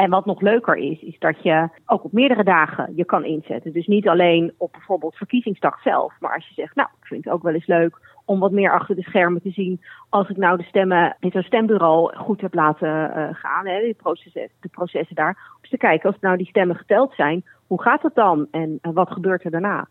En 0.00 0.10
wat 0.10 0.26
nog 0.26 0.40
leuker 0.40 0.76
is, 0.76 1.02
is 1.02 1.18
dat 1.18 1.42
je 1.42 1.68
ook 1.86 2.04
op 2.04 2.12
meerdere 2.12 2.44
dagen 2.44 2.92
je 2.96 3.04
kan 3.04 3.24
inzetten. 3.24 3.72
Dus 3.72 3.86
niet 3.86 4.08
alleen 4.08 4.52
op 4.56 4.72
bijvoorbeeld 4.72 5.16
verkiezingsdag 5.16 5.82
zelf. 5.82 6.14
Maar 6.20 6.34
als 6.34 6.48
je 6.48 6.54
zegt, 6.54 6.74
nou, 6.74 6.88
ik 7.00 7.06
vind 7.06 7.24
het 7.24 7.32
ook 7.32 7.42
wel 7.42 7.54
eens 7.54 7.66
leuk 7.66 7.98
om 8.24 8.38
wat 8.38 8.50
meer 8.50 8.72
achter 8.72 8.96
de 8.96 9.02
schermen 9.02 9.42
te 9.42 9.50
zien. 9.50 9.80
Als 10.08 10.28
ik 10.28 10.36
nou 10.36 10.56
de 10.56 10.62
stemmen 10.62 11.16
in 11.18 11.30
zo'n 11.30 11.42
stembureau 11.42 12.16
goed 12.16 12.40
heb 12.40 12.54
laten 12.54 12.88
uh, 12.88 13.28
gaan, 13.32 13.66
hè, 13.66 13.80
de, 13.80 13.94
processen, 13.96 14.48
de 14.60 14.68
processen 14.68 15.16
daar. 15.16 15.38
Om 15.62 15.70
te 15.70 15.76
kijken, 15.76 16.10
als 16.10 16.20
nou 16.20 16.36
die 16.36 16.46
stemmen 16.46 16.76
geteld 16.76 17.12
zijn, 17.14 17.44
hoe 17.66 17.82
gaat 17.82 18.02
het 18.02 18.14
dan? 18.14 18.46
En 18.50 18.78
uh, 18.82 18.92
wat 18.92 19.10
gebeurt 19.10 19.44
er 19.44 19.50
daarna? 19.50 19.88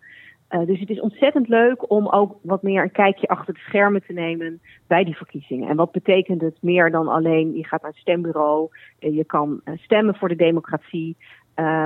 Uh, 0.49 0.65
dus 0.65 0.79
het 0.79 0.89
is 0.89 0.99
ontzettend 0.99 1.47
leuk 1.47 1.91
om 1.91 2.07
ook 2.07 2.35
wat 2.41 2.63
meer 2.63 2.83
een 2.83 2.91
kijkje 2.91 3.27
achter 3.27 3.53
de 3.53 3.59
schermen 3.59 4.05
te 4.05 4.13
nemen 4.13 4.61
bij 4.87 5.03
die 5.03 5.15
verkiezingen. 5.15 5.69
En 5.69 5.75
wat 5.75 5.91
betekent 5.91 6.41
het 6.41 6.57
meer 6.61 6.91
dan 6.91 7.07
alleen 7.07 7.55
je 7.55 7.65
gaat 7.65 7.81
naar 7.81 7.91
het 7.91 7.99
stembureau, 7.99 8.69
je 8.99 9.23
kan 9.23 9.61
stemmen 9.75 10.15
voor 10.15 10.27
de 10.27 10.35
democratie 10.35 11.17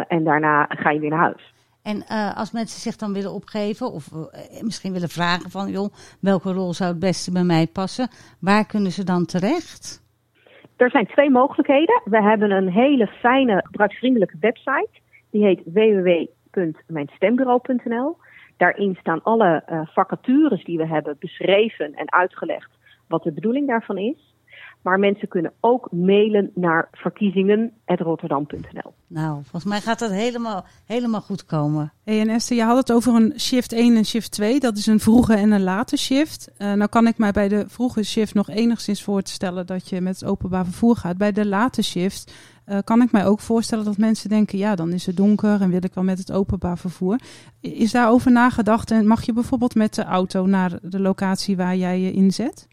en 0.08 0.24
daarna 0.24 0.66
ga 0.70 0.90
je 0.90 1.00
weer 1.00 1.10
naar 1.10 1.20
huis. 1.20 1.54
En 1.84 2.06
als 2.36 2.52
mensen 2.52 2.82
zich 2.82 2.96
dan 2.96 3.14
willen 3.14 3.34
opgeven 3.34 3.92
of 3.92 4.10
misschien 4.62 4.94
willen 4.94 5.10
vragen 5.10 5.50
van 5.50 5.72
joh, 5.72 5.94
welke 6.22 6.54
rol 6.54 6.74
zou 6.74 6.90
het 6.90 7.00
beste 7.00 7.32
bij 7.32 7.44
mij 7.44 7.68
passen, 7.68 8.08
waar 8.40 8.66
kunnen 8.66 8.92
ze 8.92 9.04
dan 9.04 9.26
terecht? 9.26 10.02
Er 10.76 10.90
zijn 10.90 11.08
twee 11.08 11.30
mogelijkheden. 11.30 12.02
We 12.06 12.22
hebben 12.22 12.52
een 12.52 12.70
hele 12.70 13.08
fijne, 13.08 13.64
gebruiksvriendelijke 13.66 14.38
website. 14.40 14.90
Die 15.32 15.44
heet 15.44 15.62
www.mijnstembureau.nl. 15.66 18.18
Daarin 18.58 18.98
staan 19.00 19.24
alle 19.24 19.64
uh, 19.70 19.82
vacatures 19.86 20.64
die 20.64 20.78
we 20.78 20.88
hebben 20.88 21.16
beschreven 21.20 21.94
en 21.94 22.12
uitgelegd 22.12 22.70
wat 23.08 23.24
de 23.24 23.32
bedoeling 23.32 23.68
daarvan 23.68 23.98
is. 23.98 24.32
Maar 24.82 25.00
mensen 25.00 25.28
kunnen 25.28 25.54
ook 25.60 25.92
mailen 25.92 26.52
naar 26.56 26.88
verkiezingen.rotterdam.nl. 26.92 28.94
Nou, 29.08 29.34
volgens 29.34 29.66
mij 29.66 29.82
gaat 29.82 30.00
dat 30.00 30.12
helemaal, 30.12 30.66
helemaal 30.86 31.22
goed 31.22 31.46
komen. 31.46 31.94
Hey, 32.04 32.20
en 32.20 32.30
Esther, 32.30 32.58
je 32.58 32.64
had 32.64 32.78
het 32.78 32.92
over 32.92 33.16
een 33.16 33.34
shift 33.40 33.74
1 33.74 33.96
en 33.96 34.06
shift 34.06 34.32
2. 34.32 34.60
Dat 34.60 34.78
is 34.78 34.86
een 34.86 35.00
vroege 35.00 35.34
en 35.34 35.52
een 35.52 35.64
late 35.64 35.98
shift. 35.98 36.52
Uh, 36.58 36.74
nou 36.74 36.90
kan 36.90 37.08
ik 37.08 37.18
mij 37.18 37.32
bij 37.32 37.48
de 37.48 37.64
vroege 37.68 38.04
shift 38.04 38.34
nog 38.34 38.50
enigszins 38.50 39.04
voorstellen 39.04 39.66
dat 39.66 39.90
je 39.90 40.02
met 40.02 40.20
het 40.20 40.30
openbaar 40.30 40.66
vervoer 40.66 40.96
gaat. 40.96 41.18
Bij 41.18 41.32
de 41.32 41.46
late 41.46 41.84
shift 41.84 42.34
uh, 42.66 42.78
kan 42.84 43.02
ik 43.02 43.12
mij 43.12 43.26
ook 43.26 43.40
voorstellen 43.40 43.86
dat 43.86 43.98
mensen 43.98 44.30
denken, 44.30 44.58
ja, 44.58 44.76
dan 44.76 44.92
is 44.92 45.06
het 45.06 45.18
donker 45.18 45.62
en 45.62 45.70
wil 45.70 45.84
ik 45.84 45.94
wel 45.94 46.04
met 46.04 46.18
het 46.18 46.32
openbaar 46.32 46.78
vervoer. 46.78 47.20
Is 47.60 47.92
daarover 47.92 48.32
nagedacht 48.32 48.92
en 48.92 49.08
mag 49.08 49.26
je 49.26 49.34
bijvoorbeeld 49.34 49.76
met 49.76 49.96
de 49.96 50.04
auto 50.04 50.46
naar 50.46 50.80
de 50.82 51.00
locatie 51.00 51.58
waar 51.58 51.76
jij 51.76 52.00
je 52.00 52.12
inzet? 52.12 52.68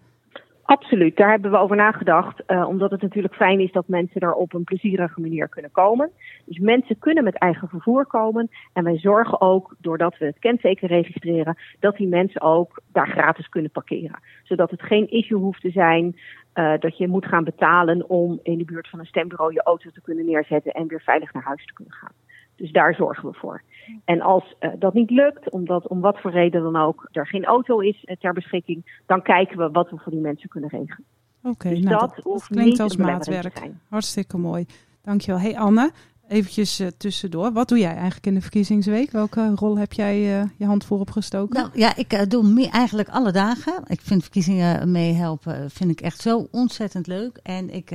Absoluut, 0.71 1.17
daar 1.17 1.31
hebben 1.31 1.51
we 1.51 1.57
over 1.57 1.77
nagedacht. 1.77 2.43
Uh, 2.47 2.69
omdat 2.69 2.91
het 2.91 3.03
natuurlijk 3.03 3.35
fijn 3.35 3.61
is 3.61 3.73
dat 3.73 3.89
mensen 3.89 4.21
er 4.21 4.35
op 4.35 4.55
een 4.55 4.65
plezierige 4.65 5.21
manier 5.21 5.49
kunnen 5.49 5.71
komen. 5.71 6.11
Dus 6.45 6.59
mensen 6.59 6.99
kunnen 6.99 7.25
met 7.25 7.39
eigen 7.39 7.69
vervoer 7.69 8.07
komen. 8.07 8.49
En 8.73 8.85
wij 8.85 8.99
zorgen 8.99 9.41
ook, 9.41 9.75
doordat 9.79 10.19
we 10.19 10.25
het 10.25 10.39
kenteken 10.39 10.89
registreren, 10.89 11.57
dat 11.81 11.97
die 11.97 12.09
mensen 12.09 12.41
ook 12.41 12.81
daar 12.93 13.09
gratis 13.09 13.49
kunnen 13.49 13.71
parkeren. 13.71 14.21
Zodat 14.43 14.71
het 14.71 14.83
geen 14.83 15.11
issue 15.11 15.39
hoeft 15.39 15.61
te 15.61 15.71
zijn 15.71 16.17
uh, 16.55 16.73
dat 16.79 16.99
je 16.99 17.09
moet 17.09 17.27
gaan 17.27 17.45
betalen 17.45 18.09
om 18.09 18.41
in 18.43 18.59
de 18.59 18.65
buurt 18.65 18.89
van 18.89 18.99
een 18.99 19.07
stembureau 19.07 19.53
je 19.53 19.63
auto 19.63 19.91
te 19.91 20.03
kunnen 20.03 20.27
neerzetten 20.27 20.73
en 20.73 20.87
weer 20.87 21.03
veilig 21.03 21.33
naar 21.33 21.43
huis 21.43 21.67
te 21.67 21.73
kunnen 21.73 21.95
gaan. 21.95 22.13
Dus 22.61 22.73
daar 22.73 22.95
zorgen 22.95 23.29
we 23.29 23.35
voor. 23.35 23.63
En 24.05 24.21
als 24.21 24.55
uh, 24.61 24.71
dat 24.79 24.95
niet 24.95 25.11
lukt, 25.11 25.51
omdat 25.51 25.89
om 25.89 26.01
wat 26.01 26.21
voor 26.21 26.31
reden 26.31 26.63
dan 26.63 26.77
ook 26.77 27.09
er 27.13 27.27
geen 27.27 27.45
auto 27.45 27.79
is 27.79 28.05
uh, 28.05 28.17
ter 28.17 28.33
beschikking, 28.33 29.01
dan 29.07 29.23
kijken 29.23 29.59
we 29.59 29.71
wat 29.71 29.91
we 29.91 29.99
voor 29.99 30.13
die 30.13 30.21
mensen 30.21 30.49
kunnen 30.49 30.71
regelen. 30.71 31.05
Oké, 31.43 31.49
okay, 31.49 31.75
dus 31.75 31.85
nou, 31.85 31.99
dat, 31.99 32.15
dat, 32.15 32.25
dat 32.25 32.47
klinkt 32.47 32.81
als 32.81 32.97
maatwerk. 32.97 33.71
Hartstikke 33.89 34.39
mooi. 34.39 34.67
Dankjewel. 35.03 35.41
Hey 35.41 35.59
Anne, 35.59 35.91
eventjes 36.31 36.81
uh, 36.81 36.87
tussendoor. 36.97 37.53
Wat 37.53 37.69
doe 37.69 37.79
jij 37.79 37.95
eigenlijk 37.95 38.27
in 38.27 38.35
de 38.35 38.41
verkiezingsweek? 38.41 39.11
Welke 39.11 39.53
rol 39.55 39.79
heb 39.79 39.93
jij 39.93 40.21
je 40.57 40.67
hand 40.67 40.85
voor 40.85 41.01
opgestoken? 41.01 41.61
Nou 41.61 41.71
ja, 41.75 41.97
ik 41.97 42.31
doe 42.31 42.43
mee 42.43 42.69
eigenlijk 42.69 43.09
alle 43.09 43.33
dagen. 43.33 43.83
Ik 43.87 44.01
vind 44.01 44.23
verkiezingen 44.23 44.91
meehelpen 44.91 45.71
vind 45.71 45.91
ik 45.91 46.01
echt 46.01 46.21
zo 46.21 46.49
ontzettend 46.51 47.07
leuk. 47.07 47.41
En 47.43 47.71
ik 47.71 47.91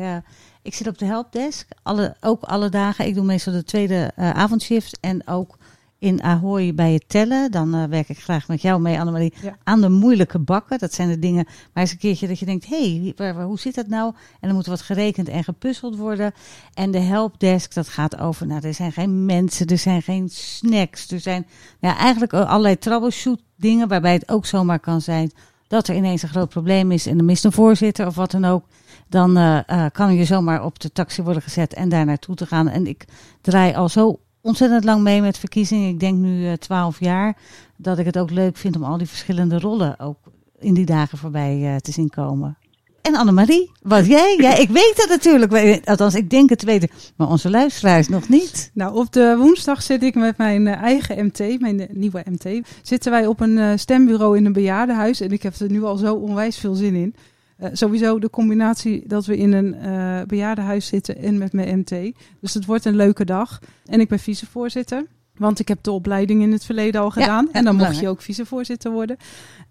ik 0.61 0.73
zit 0.73 0.87
op 0.87 0.97
de 0.97 1.05
helpdesk, 1.05 1.67
alle, 1.83 2.15
ook 2.21 2.43
alle 2.43 2.69
dagen. 2.69 3.05
Ik 3.05 3.15
doe 3.15 3.23
meestal 3.23 3.53
de 3.53 3.63
tweede 3.63 4.11
avondshift 4.15 4.97
en 4.99 5.27
ook 5.27 5.57
in 6.05 6.23
Ahoy 6.23 6.73
bij 6.73 6.93
het 6.93 7.09
tellen. 7.09 7.51
Dan 7.51 7.75
uh, 7.75 7.83
werk 7.83 8.09
ik 8.09 8.19
graag 8.19 8.47
met 8.47 8.61
jou 8.61 8.81
mee, 8.81 8.99
Annemarie, 8.99 9.33
ja. 9.41 9.57
aan 9.63 9.81
de 9.81 9.89
moeilijke 9.89 10.39
bakken. 10.39 10.79
Dat 10.79 10.93
zijn 10.93 11.09
de 11.09 11.19
dingen, 11.19 11.45
maar 11.45 11.83
eens 11.83 11.91
een 11.91 11.97
keertje 11.97 12.27
dat 12.27 12.39
je 12.39 12.45
denkt, 12.45 12.65
hé, 12.65 13.13
hey, 13.15 13.33
hoe 13.33 13.59
zit 13.59 13.75
dat 13.75 13.87
nou? 13.87 14.13
En 14.39 14.47
dan 14.47 14.53
moet 14.55 14.65
wat 14.65 14.81
gerekend 14.81 15.29
en 15.29 15.43
gepuzzeld 15.43 15.95
worden. 15.95 16.33
En 16.73 16.91
de 16.91 16.99
helpdesk, 16.99 17.73
dat 17.73 17.87
gaat 17.87 18.19
over, 18.19 18.47
nou, 18.47 18.61
er 18.67 18.73
zijn 18.73 18.91
geen 18.91 19.25
mensen, 19.25 19.67
er 19.67 19.77
zijn 19.77 20.01
geen 20.01 20.29
snacks. 20.29 21.11
Er 21.11 21.19
zijn 21.19 21.47
ja, 21.79 21.97
eigenlijk 21.97 22.33
allerlei 22.33 22.77
troubleshoot 22.77 23.41
dingen, 23.55 23.87
waarbij 23.87 24.13
het 24.13 24.29
ook 24.29 24.45
zomaar 24.45 24.79
kan 24.79 25.01
zijn 25.01 25.31
dat 25.67 25.87
er 25.87 25.95
ineens 25.95 26.21
een 26.21 26.29
groot 26.29 26.49
probleem 26.49 26.91
is 26.91 27.05
en 27.05 27.17
er 27.17 27.23
mist 27.23 27.45
een 27.45 27.51
voorzitter 27.51 28.07
of 28.07 28.15
wat 28.15 28.31
dan 28.31 28.45
ook 28.45 28.63
dan 29.09 29.37
uh, 29.37 29.59
uh, 29.67 29.85
kan 29.91 30.15
je 30.15 30.25
zomaar 30.25 30.63
op 30.63 30.79
de 30.79 30.91
taxi 30.91 31.21
worden 31.21 31.41
gezet 31.41 31.73
en 31.73 31.89
daar 31.89 32.05
naartoe 32.05 32.35
te 32.35 32.45
gaan. 32.45 32.67
En 32.67 32.87
ik 32.87 33.05
draai 33.41 33.73
al 33.73 33.89
zo 33.89 34.19
ontzettend 34.45 34.83
lang 34.83 35.01
mee 35.01 35.21
met 35.21 35.37
verkiezingen. 35.37 35.89
Ik 35.89 35.99
denk 35.99 36.17
nu 36.17 36.41
uh, 36.41 36.53
twaalf 36.53 36.99
jaar. 36.99 37.37
Dat 37.75 37.97
ik 37.99 38.05
het 38.05 38.17
ook 38.17 38.31
leuk 38.31 38.57
vind 38.57 38.75
om 38.75 38.83
al 38.83 38.97
die 38.97 39.07
verschillende 39.07 39.59
rollen 39.59 39.99
ook 39.99 40.17
in 40.59 40.73
die 40.73 40.85
dagen 40.85 41.17
voorbij 41.17 41.79
te 41.81 41.91
zien 41.91 42.09
komen. 42.09 42.57
En 43.01 43.15
Annemarie, 43.15 43.71
wat 43.81 44.05
jij? 44.15 44.37
Ja, 44.41 44.55
ik 44.55 44.69
weet 44.69 44.93
het 44.95 45.09
natuurlijk. 45.09 45.85
Althans, 45.87 46.15
ik 46.15 46.29
denk 46.29 46.49
het 46.49 46.63
weten. 46.63 46.89
Maar 47.15 47.29
onze 47.29 47.49
luisteraars 47.49 48.07
nog 48.07 48.29
niet. 48.29 48.71
Nou, 48.73 48.95
op 48.95 49.11
de 49.11 49.35
woensdag 49.37 49.81
zit 49.81 50.03
ik 50.03 50.15
met 50.15 50.37
mijn 50.37 50.67
eigen 50.67 51.25
MT, 51.25 51.59
mijn 51.59 51.87
nieuwe 51.91 52.23
MT. 52.29 52.67
Zitten 52.81 53.11
wij 53.11 53.27
op 53.27 53.39
een 53.39 53.79
stembureau 53.79 54.37
in 54.37 54.45
een 54.45 54.53
bejaardenhuis. 54.53 55.21
En 55.21 55.31
ik 55.31 55.43
heb 55.43 55.55
er 55.55 55.71
nu 55.71 55.83
al 55.83 55.97
zo 55.97 56.15
onwijs 56.15 56.57
veel 56.57 56.75
zin 56.75 56.95
in. 56.95 57.15
Uh, 57.59 57.69
sowieso 57.73 58.19
de 58.19 58.29
combinatie 58.29 59.03
dat 59.07 59.25
we 59.25 59.37
in 59.37 59.53
een 59.53 59.75
uh, 59.75 60.21
bejaardenhuis 60.27 60.87
zitten 60.87 61.17
en 61.17 61.37
met 61.37 61.53
mijn 61.53 61.79
MT. 61.79 62.13
Dus 62.39 62.53
het 62.53 62.65
wordt 62.65 62.85
een 62.85 62.95
leuke 62.95 63.25
dag. 63.25 63.59
En 63.85 63.99
ik 63.99 64.07
ben 64.07 64.19
vicevoorzitter. 64.19 65.05
Want 65.37 65.59
ik 65.59 65.67
heb 65.67 65.83
de 65.83 65.91
opleiding 65.91 66.41
in 66.41 66.51
het 66.51 66.65
verleden 66.65 67.01
al 67.01 67.09
gedaan. 67.09 67.45
Ja, 67.45 67.59
en 67.59 67.63
dan 67.63 67.75
mocht 67.75 67.99
je 67.99 68.07
ook 68.07 68.21
vicevoorzitter 68.21 68.91
worden. 68.91 69.17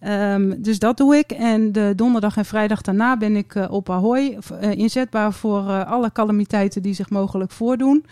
Um, 0.07 0.62
dus 0.62 0.79
dat 0.79 0.97
doe 0.97 1.17
ik. 1.17 1.31
En 1.31 1.73
de 1.73 1.93
donderdag 1.97 2.37
en 2.37 2.45
vrijdag 2.45 2.81
daarna 2.81 3.17
ben 3.17 3.37
ik 3.37 3.55
uh, 3.55 3.71
op 3.71 3.91
Ahoy. 3.91 4.38
inzetbaar 4.61 5.33
voor 5.33 5.85
alle 5.85 6.12
calamiteiten 6.12 6.83
die 6.83 6.95
zich 6.95 7.11
mogelijk 7.11 7.50
voordoen. 7.50 8.05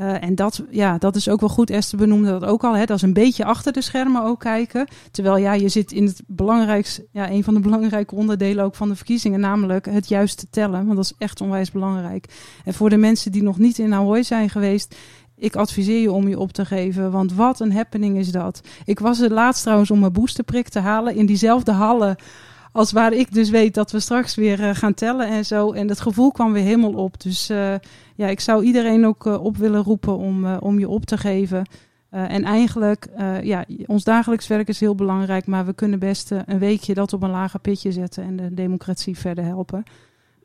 Uh, 0.00 0.22
en 0.22 0.34
dat, 0.34 0.62
ja, 0.70 0.98
dat 0.98 1.16
is 1.16 1.28
ook 1.28 1.40
wel 1.40 1.48
goed. 1.48 1.70
Esther 1.70 1.98
benoemde 1.98 2.30
dat 2.30 2.44
ook 2.44 2.64
al. 2.64 2.76
Hè? 2.76 2.84
Dat 2.84 2.96
is 2.96 3.02
een 3.02 3.12
beetje 3.12 3.44
achter 3.44 3.72
de 3.72 3.80
schermen 3.80 4.22
ook 4.22 4.40
kijken. 4.40 4.86
Terwijl 5.10 5.36
ja, 5.36 5.52
je 5.52 5.68
zit 5.68 5.92
in 5.92 6.04
het 6.04 6.22
belangrijkste, 6.26 7.06
ja, 7.10 7.30
een 7.30 7.44
van 7.44 7.54
de 7.54 7.60
belangrijke 7.60 8.14
onderdelen 8.14 8.64
ook 8.64 8.74
van 8.74 8.88
de 8.88 8.96
verkiezingen, 8.96 9.40
namelijk 9.40 9.86
het 9.86 10.08
juiste 10.08 10.46
tellen. 10.50 10.84
Want 10.84 10.96
dat 10.96 11.04
is 11.04 11.14
echt 11.18 11.40
onwijs 11.40 11.70
belangrijk. 11.70 12.26
En 12.64 12.74
voor 12.74 12.90
de 12.90 12.96
mensen 12.96 13.32
die 13.32 13.42
nog 13.42 13.58
niet 13.58 13.78
in 13.78 13.94
Ahoy 13.94 14.22
zijn 14.22 14.50
geweest, 14.50 14.96
ik 15.36 15.56
adviseer 15.56 16.00
je 16.00 16.12
om 16.12 16.28
je 16.28 16.38
op 16.38 16.52
te 16.52 16.64
geven, 16.64 17.10
want 17.10 17.32
wat 17.32 17.60
een 17.60 17.72
happening 17.72 18.18
is 18.18 18.30
dat. 18.30 18.60
Ik 18.84 18.98
was 18.98 19.20
er 19.20 19.32
laatst 19.32 19.62
trouwens 19.62 19.90
om 19.90 19.98
mijn 19.98 20.12
boosterprik 20.12 20.68
te 20.68 20.78
halen 20.78 21.14
in 21.14 21.26
diezelfde 21.26 21.72
hallen 21.72 22.16
als 22.72 22.92
waar 22.92 23.12
ik 23.12 23.32
dus 23.34 23.50
weet 23.50 23.74
dat 23.74 23.90
we 23.90 24.00
straks 24.00 24.34
weer 24.34 24.60
uh, 24.60 24.74
gaan 24.74 24.94
tellen 24.94 25.26
en 25.26 25.46
zo. 25.46 25.72
En 25.72 25.88
het 25.88 26.00
gevoel 26.00 26.32
kwam 26.32 26.52
weer 26.52 26.62
helemaal 26.62 26.92
op. 26.94 27.20
Dus 27.20 27.50
uh, 27.50 27.74
ja, 28.14 28.26
ik 28.26 28.40
zou 28.40 28.64
iedereen 28.64 29.06
ook 29.06 29.26
uh, 29.26 29.44
op 29.44 29.56
willen 29.56 29.82
roepen 29.82 30.16
om, 30.16 30.54
om 30.54 30.78
je 30.78 30.88
op 30.88 31.04
te 31.04 31.18
geven. 31.18 31.66
en 32.10 32.44
eigenlijk, 32.44 33.08
ja, 33.42 33.64
ons 33.86 34.04
dagelijks 34.04 34.46
werk 34.46 34.68
is 34.68 34.80
heel 34.80 34.94
belangrijk, 34.94 35.46
maar 35.46 35.66
we 35.66 35.72
kunnen 35.72 35.98
best 35.98 36.30
een 36.30 36.58
weekje 36.58 36.94
dat 36.94 37.12
op 37.12 37.22
een 37.22 37.30
lager 37.30 37.60
pitje 37.60 37.92
zetten 37.92 38.24
en 38.24 38.36
de 38.36 38.54
democratie 38.54 39.18
verder 39.18 39.44
helpen. 39.44 39.82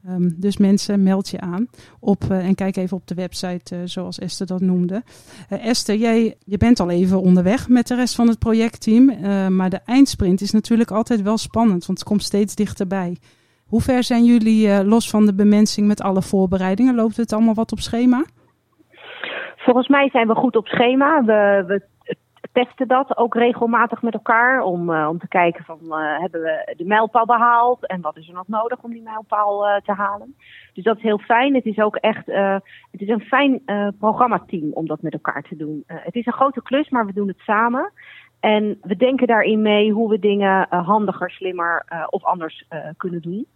Um, 0.09 0.35
dus 0.39 0.57
mensen, 0.57 1.03
meld 1.03 1.29
je 1.29 1.39
aan 1.39 1.67
op, 1.99 2.23
uh, 2.31 2.47
en 2.47 2.55
kijk 2.55 2.75
even 2.75 2.97
op 2.97 3.07
de 3.07 3.15
website 3.15 3.75
uh, 3.75 3.81
zoals 3.85 4.19
Esther 4.19 4.47
dat 4.47 4.61
noemde. 4.61 5.03
Uh, 5.49 5.65
Esther, 5.65 5.95
jij 5.95 6.35
je 6.45 6.57
bent 6.57 6.79
al 6.79 6.89
even 6.89 7.21
onderweg 7.21 7.69
met 7.69 7.87
de 7.87 7.95
rest 7.95 8.15
van 8.15 8.27
het 8.27 8.39
projectteam. 8.39 9.05
maar 9.55 9.69
de 9.69 9.79
eindsprint 9.85 10.41
is 10.41 10.51
natuurlijk 10.51 10.91
altijd 10.91 11.21
wel 11.21 11.37
spannend, 11.37 11.85
want 11.85 11.99
het 11.99 12.07
komt 12.07 12.23
steeds 12.23 12.55
dichterbij. 12.55 13.17
Hoe 13.65 13.81
ver 13.81 14.03
zijn 14.03 14.23
jullie 14.23 14.85
los 14.85 15.09
van 15.09 15.25
de 15.25 15.35
bemensing 15.35 15.87
met 15.87 16.01
alle 16.01 16.21
voorbereidingen? 16.21 16.95
Loopt 16.95 17.17
het 17.17 17.33
allemaal 17.33 17.53
wat 17.53 17.71
op 17.71 17.79
schema? 17.79 18.25
Volgens 19.57 19.87
mij 19.87 20.09
zijn 20.09 20.27
we 20.27 20.35
goed 20.35 20.55
op 20.55 20.67
schema. 20.67 21.23
We, 21.23 21.63
we 21.67 21.81
testen 22.55 22.87
dat 22.87 23.17
ook 23.17 23.35
regelmatig 23.35 24.01
met 24.01 24.13
elkaar 24.13 24.61
om, 24.61 24.89
uh, 24.89 25.07
om 25.09 25.19
te 25.19 25.27
kijken 25.27 25.63
van 25.65 25.79
uh, 25.83 26.19
hebben 26.19 26.41
we 26.41 26.73
de 26.77 26.85
mijlpaal 26.85 27.25
behaald 27.25 27.87
en 27.87 28.01
wat 28.01 28.17
is 28.17 28.27
er 28.27 28.33
nog 28.33 28.47
nodig 28.47 28.83
om 28.83 28.91
die 28.91 29.01
mijlpaal 29.01 29.67
uh, 29.67 29.75
te 29.75 29.91
halen. 29.91 30.35
Dus 30.73 30.83
dat 30.83 30.97
is 30.97 31.03
heel 31.03 31.17
fijn. 31.17 31.55
Het 31.55 31.65
is 31.65 31.77
ook 31.77 31.95
echt 31.95 32.25
het 32.91 33.01
is 33.01 33.07
een 33.07 33.21
fijn 33.21 33.61
programmateam 33.99 34.71
om 34.73 34.87
dat 34.87 35.01
met 35.01 35.13
elkaar 35.13 35.41
te 35.41 35.55
doen. 35.55 35.83
het 35.87 36.15
is 36.15 36.25
een 36.25 36.33
grote 36.33 36.61
klus, 36.61 36.89
maar 36.89 37.05
we 37.05 37.13
doen 37.13 37.27
het 37.27 37.39
samen. 37.39 37.91
En 38.39 38.77
we 38.81 38.95
denken 38.95 39.27
daarin 39.27 39.61
mee 39.61 39.91
hoe 39.91 40.09
we 40.09 40.19
dingen 40.19 40.67
handiger, 40.69 41.31
slimmer 41.31 41.85
of 42.09 42.23
anders 42.23 42.67
kunnen 42.97 43.21
doen. 43.21 43.47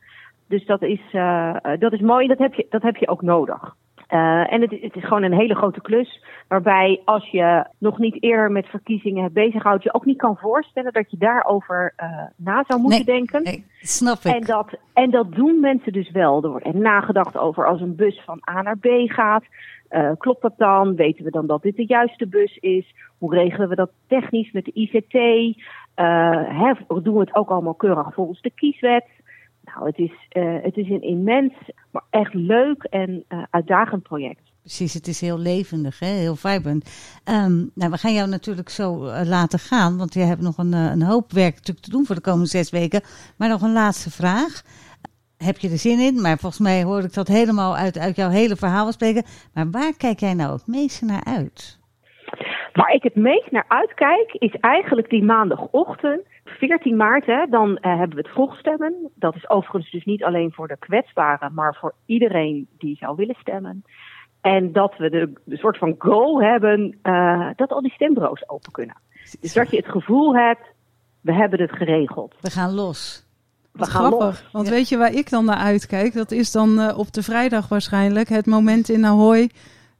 Dus 0.47 0.65
dat 0.65 0.81
is, 0.81 1.01
dat 1.79 1.93
is 1.93 1.99
mooi. 2.01 2.27
Dat 2.27 2.37
heb 2.37 2.53
je, 2.53 2.65
dat 2.69 2.81
heb 2.81 2.95
je 2.95 3.07
ook 3.07 3.21
nodig. 3.21 3.75
Uh, 4.09 4.53
en 4.53 4.61
het, 4.61 4.71
het, 4.81 4.95
is 4.95 5.03
gewoon 5.03 5.23
een 5.23 5.33
hele 5.33 5.55
grote 5.55 5.81
klus. 5.81 6.23
Waarbij 6.47 7.01
als 7.05 7.29
je 7.29 7.65
nog 7.77 7.97
niet 7.97 8.23
eerder 8.23 8.51
met 8.51 8.65
verkiezingen 8.65 9.21
hebt 9.21 9.33
bezighoudt, 9.33 9.83
je 9.83 9.93
ook 9.93 10.05
niet 10.05 10.17
kan 10.17 10.37
voorstellen 10.37 10.93
dat 10.93 11.11
je 11.11 11.17
daarover 11.17 11.93
uh, 11.97 12.21
na 12.35 12.63
zou 12.67 12.81
moeten 12.81 13.05
denken. 13.05 13.43
Nee, 13.43 13.65
snap 13.81 14.17
ik. 14.17 14.33
En 14.33 14.41
dat, 14.41 14.67
en 14.93 15.09
dat 15.09 15.31
doen 15.33 15.59
mensen 15.59 15.93
dus 15.93 16.11
wel. 16.11 16.43
Er 16.43 16.49
wordt 16.49 16.73
nagedacht 16.73 17.37
over 17.37 17.67
als 17.67 17.81
een 17.81 17.95
bus 17.95 18.21
van 18.25 18.41
A 18.49 18.61
naar 18.61 18.77
B 18.77 18.87
gaat. 19.05 19.43
Uh, 19.89 20.11
klopt 20.17 20.41
dat 20.41 20.57
dan? 20.57 20.95
Weten 20.95 21.23
we 21.23 21.31
dan 21.31 21.47
dat 21.47 21.61
dit 21.61 21.75
de 21.75 21.85
juiste 21.85 22.27
bus 22.27 22.57
is? 22.57 22.93
Hoe 23.17 23.33
regelen 23.33 23.69
we 23.69 23.75
dat 23.75 23.91
technisch 24.07 24.51
met 24.51 24.65
de 24.65 24.73
ICT? 24.73 25.13
Hè, 25.95 26.73
doen 26.87 27.13
we 27.13 27.19
het 27.19 27.35
ook 27.35 27.49
allemaal 27.49 27.73
keurig 27.73 28.13
volgens 28.13 28.41
de 28.41 28.51
kieswet? 28.55 29.05
Nou, 29.75 29.85
het 29.87 29.97
is, 29.97 30.11
uh, 30.31 30.57
het 30.61 30.77
is 30.77 30.89
een 30.89 31.01
immens, 31.01 31.53
maar 31.91 32.03
echt 32.09 32.33
leuk 32.33 32.83
en 32.83 33.23
uh, 33.29 33.43
uitdagend 33.49 34.03
project. 34.03 34.41
Precies, 34.61 34.93
het 34.93 35.07
is 35.07 35.21
heel 35.21 35.39
levendig, 35.39 35.99
hè? 35.99 36.07
heel 36.07 36.35
vibrant. 36.35 36.83
Um, 37.29 37.71
nou, 37.75 37.91
we 37.91 37.97
gaan 37.97 38.13
jou 38.13 38.29
natuurlijk 38.29 38.69
zo 38.69 39.05
uh, 39.05 39.21
laten 39.25 39.59
gaan, 39.59 39.97
want 39.97 40.13
je 40.13 40.19
hebt 40.19 40.41
nog 40.41 40.57
een, 40.57 40.73
een 40.73 41.01
hoop 41.01 41.31
werk 41.31 41.55
natuurlijk 41.55 41.85
te 41.85 41.91
doen 41.91 42.05
voor 42.05 42.15
de 42.15 42.21
komende 42.21 42.47
zes 42.47 42.69
weken. 42.69 43.01
Maar 43.37 43.49
nog 43.49 43.61
een 43.61 43.73
laatste 43.73 44.11
vraag. 44.11 44.61
Heb 45.37 45.57
je 45.57 45.69
er 45.69 45.77
zin 45.77 45.99
in? 45.99 46.21
Maar 46.21 46.37
volgens 46.37 46.61
mij 46.61 46.83
hoor 46.83 47.03
ik 47.03 47.13
dat 47.13 47.27
helemaal 47.27 47.75
uit, 47.75 47.97
uit 47.97 48.15
jouw 48.15 48.29
hele 48.29 48.55
verhaal 48.55 48.91
spreken. 48.91 49.23
Maar 49.53 49.71
waar 49.71 49.93
kijk 49.97 50.19
jij 50.19 50.33
nou 50.33 50.51
het 50.51 50.67
meeste 50.67 51.05
naar 51.05 51.23
uit? 51.23 51.79
Waar 52.73 52.93
ik 52.93 53.03
het 53.03 53.15
meest 53.15 53.51
naar 53.51 53.65
uitkijk, 53.67 54.33
is 54.33 54.55
eigenlijk 54.59 55.09
die 55.09 55.23
maandagochtend 55.23 56.21
14 56.57 56.95
maart, 56.95 57.25
hè, 57.25 57.45
dan 57.49 57.69
uh, 57.69 57.77
hebben 57.81 58.15
we 58.15 58.21
het 58.21 58.31
vroegstemmen. 58.31 59.09
Dat 59.15 59.35
is 59.35 59.49
overigens 59.49 59.91
dus 59.91 60.05
niet 60.05 60.23
alleen 60.23 60.51
voor 60.51 60.67
de 60.67 60.77
kwetsbaren, 60.77 61.53
maar 61.53 61.75
voor 61.79 61.93
iedereen 62.05 62.67
die 62.77 62.95
zou 62.95 63.15
willen 63.15 63.35
stemmen. 63.39 63.83
En 64.41 64.71
dat 64.71 64.97
we 64.97 65.09
de, 65.09 65.33
de 65.43 65.57
soort 65.57 65.77
van 65.77 65.95
goal 65.97 66.41
hebben 66.41 66.97
uh, 67.03 67.49
dat 67.55 67.71
al 67.71 67.81
die 67.81 67.91
stembureaus 67.91 68.49
open 68.49 68.71
kunnen. 68.71 68.95
Dus 69.39 69.53
dat 69.53 69.69
je 69.69 69.77
het 69.77 69.89
gevoel 69.89 70.35
hebt, 70.35 70.61
we 71.21 71.33
hebben 71.33 71.61
het 71.61 71.71
geregeld. 71.71 72.35
We 72.41 72.49
gaan 72.49 72.73
los. 72.73 73.27
We 73.71 73.85
gaan 73.85 74.05
grappig, 74.05 74.41
los. 74.41 74.51
want 74.51 74.69
weet 74.69 74.89
je 74.89 74.97
waar 74.97 75.13
ik 75.13 75.29
dan 75.29 75.45
naar 75.45 75.57
uitkijk? 75.57 76.13
Dat 76.13 76.31
is 76.31 76.51
dan 76.51 76.79
uh, 76.79 76.97
op 76.97 77.11
de 77.13 77.23
vrijdag 77.23 77.67
waarschijnlijk 77.67 78.29
het 78.29 78.45
moment 78.45 78.89
in 78.89 79.05
Ahoy 79.05 79.49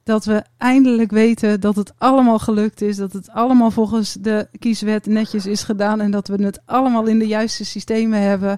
dat 0.10 0.26
we 0.26 0.44
eindelijk 0.58 1.12
weten 1.12 1.60
dat 1.62 1.76
het 1.76 1.94
allemaal 1.98 2.40
gelukt 2.40 2.82
is. 2.82 2.98
Dat 2.98 3.14
het 3.14 3.30
allemaal 3.32 3.72
volgens 3.72 4.14
de 4.14 4.48
kieswet 4.60 5.06
netjes 5.06 5.46
is 5.46 5.64
gedaan. 5.64 6.02
En 6.02 6.12
dat 6.12 6.28
we 6.28 6.44
het 6.44 6.62
allemaal 6.66 7.06
in 7.08 7.20
de 7.20 7.28
juiste 7.28 7.66
systemen 7.66 8.22
hebben. 8.22 8.58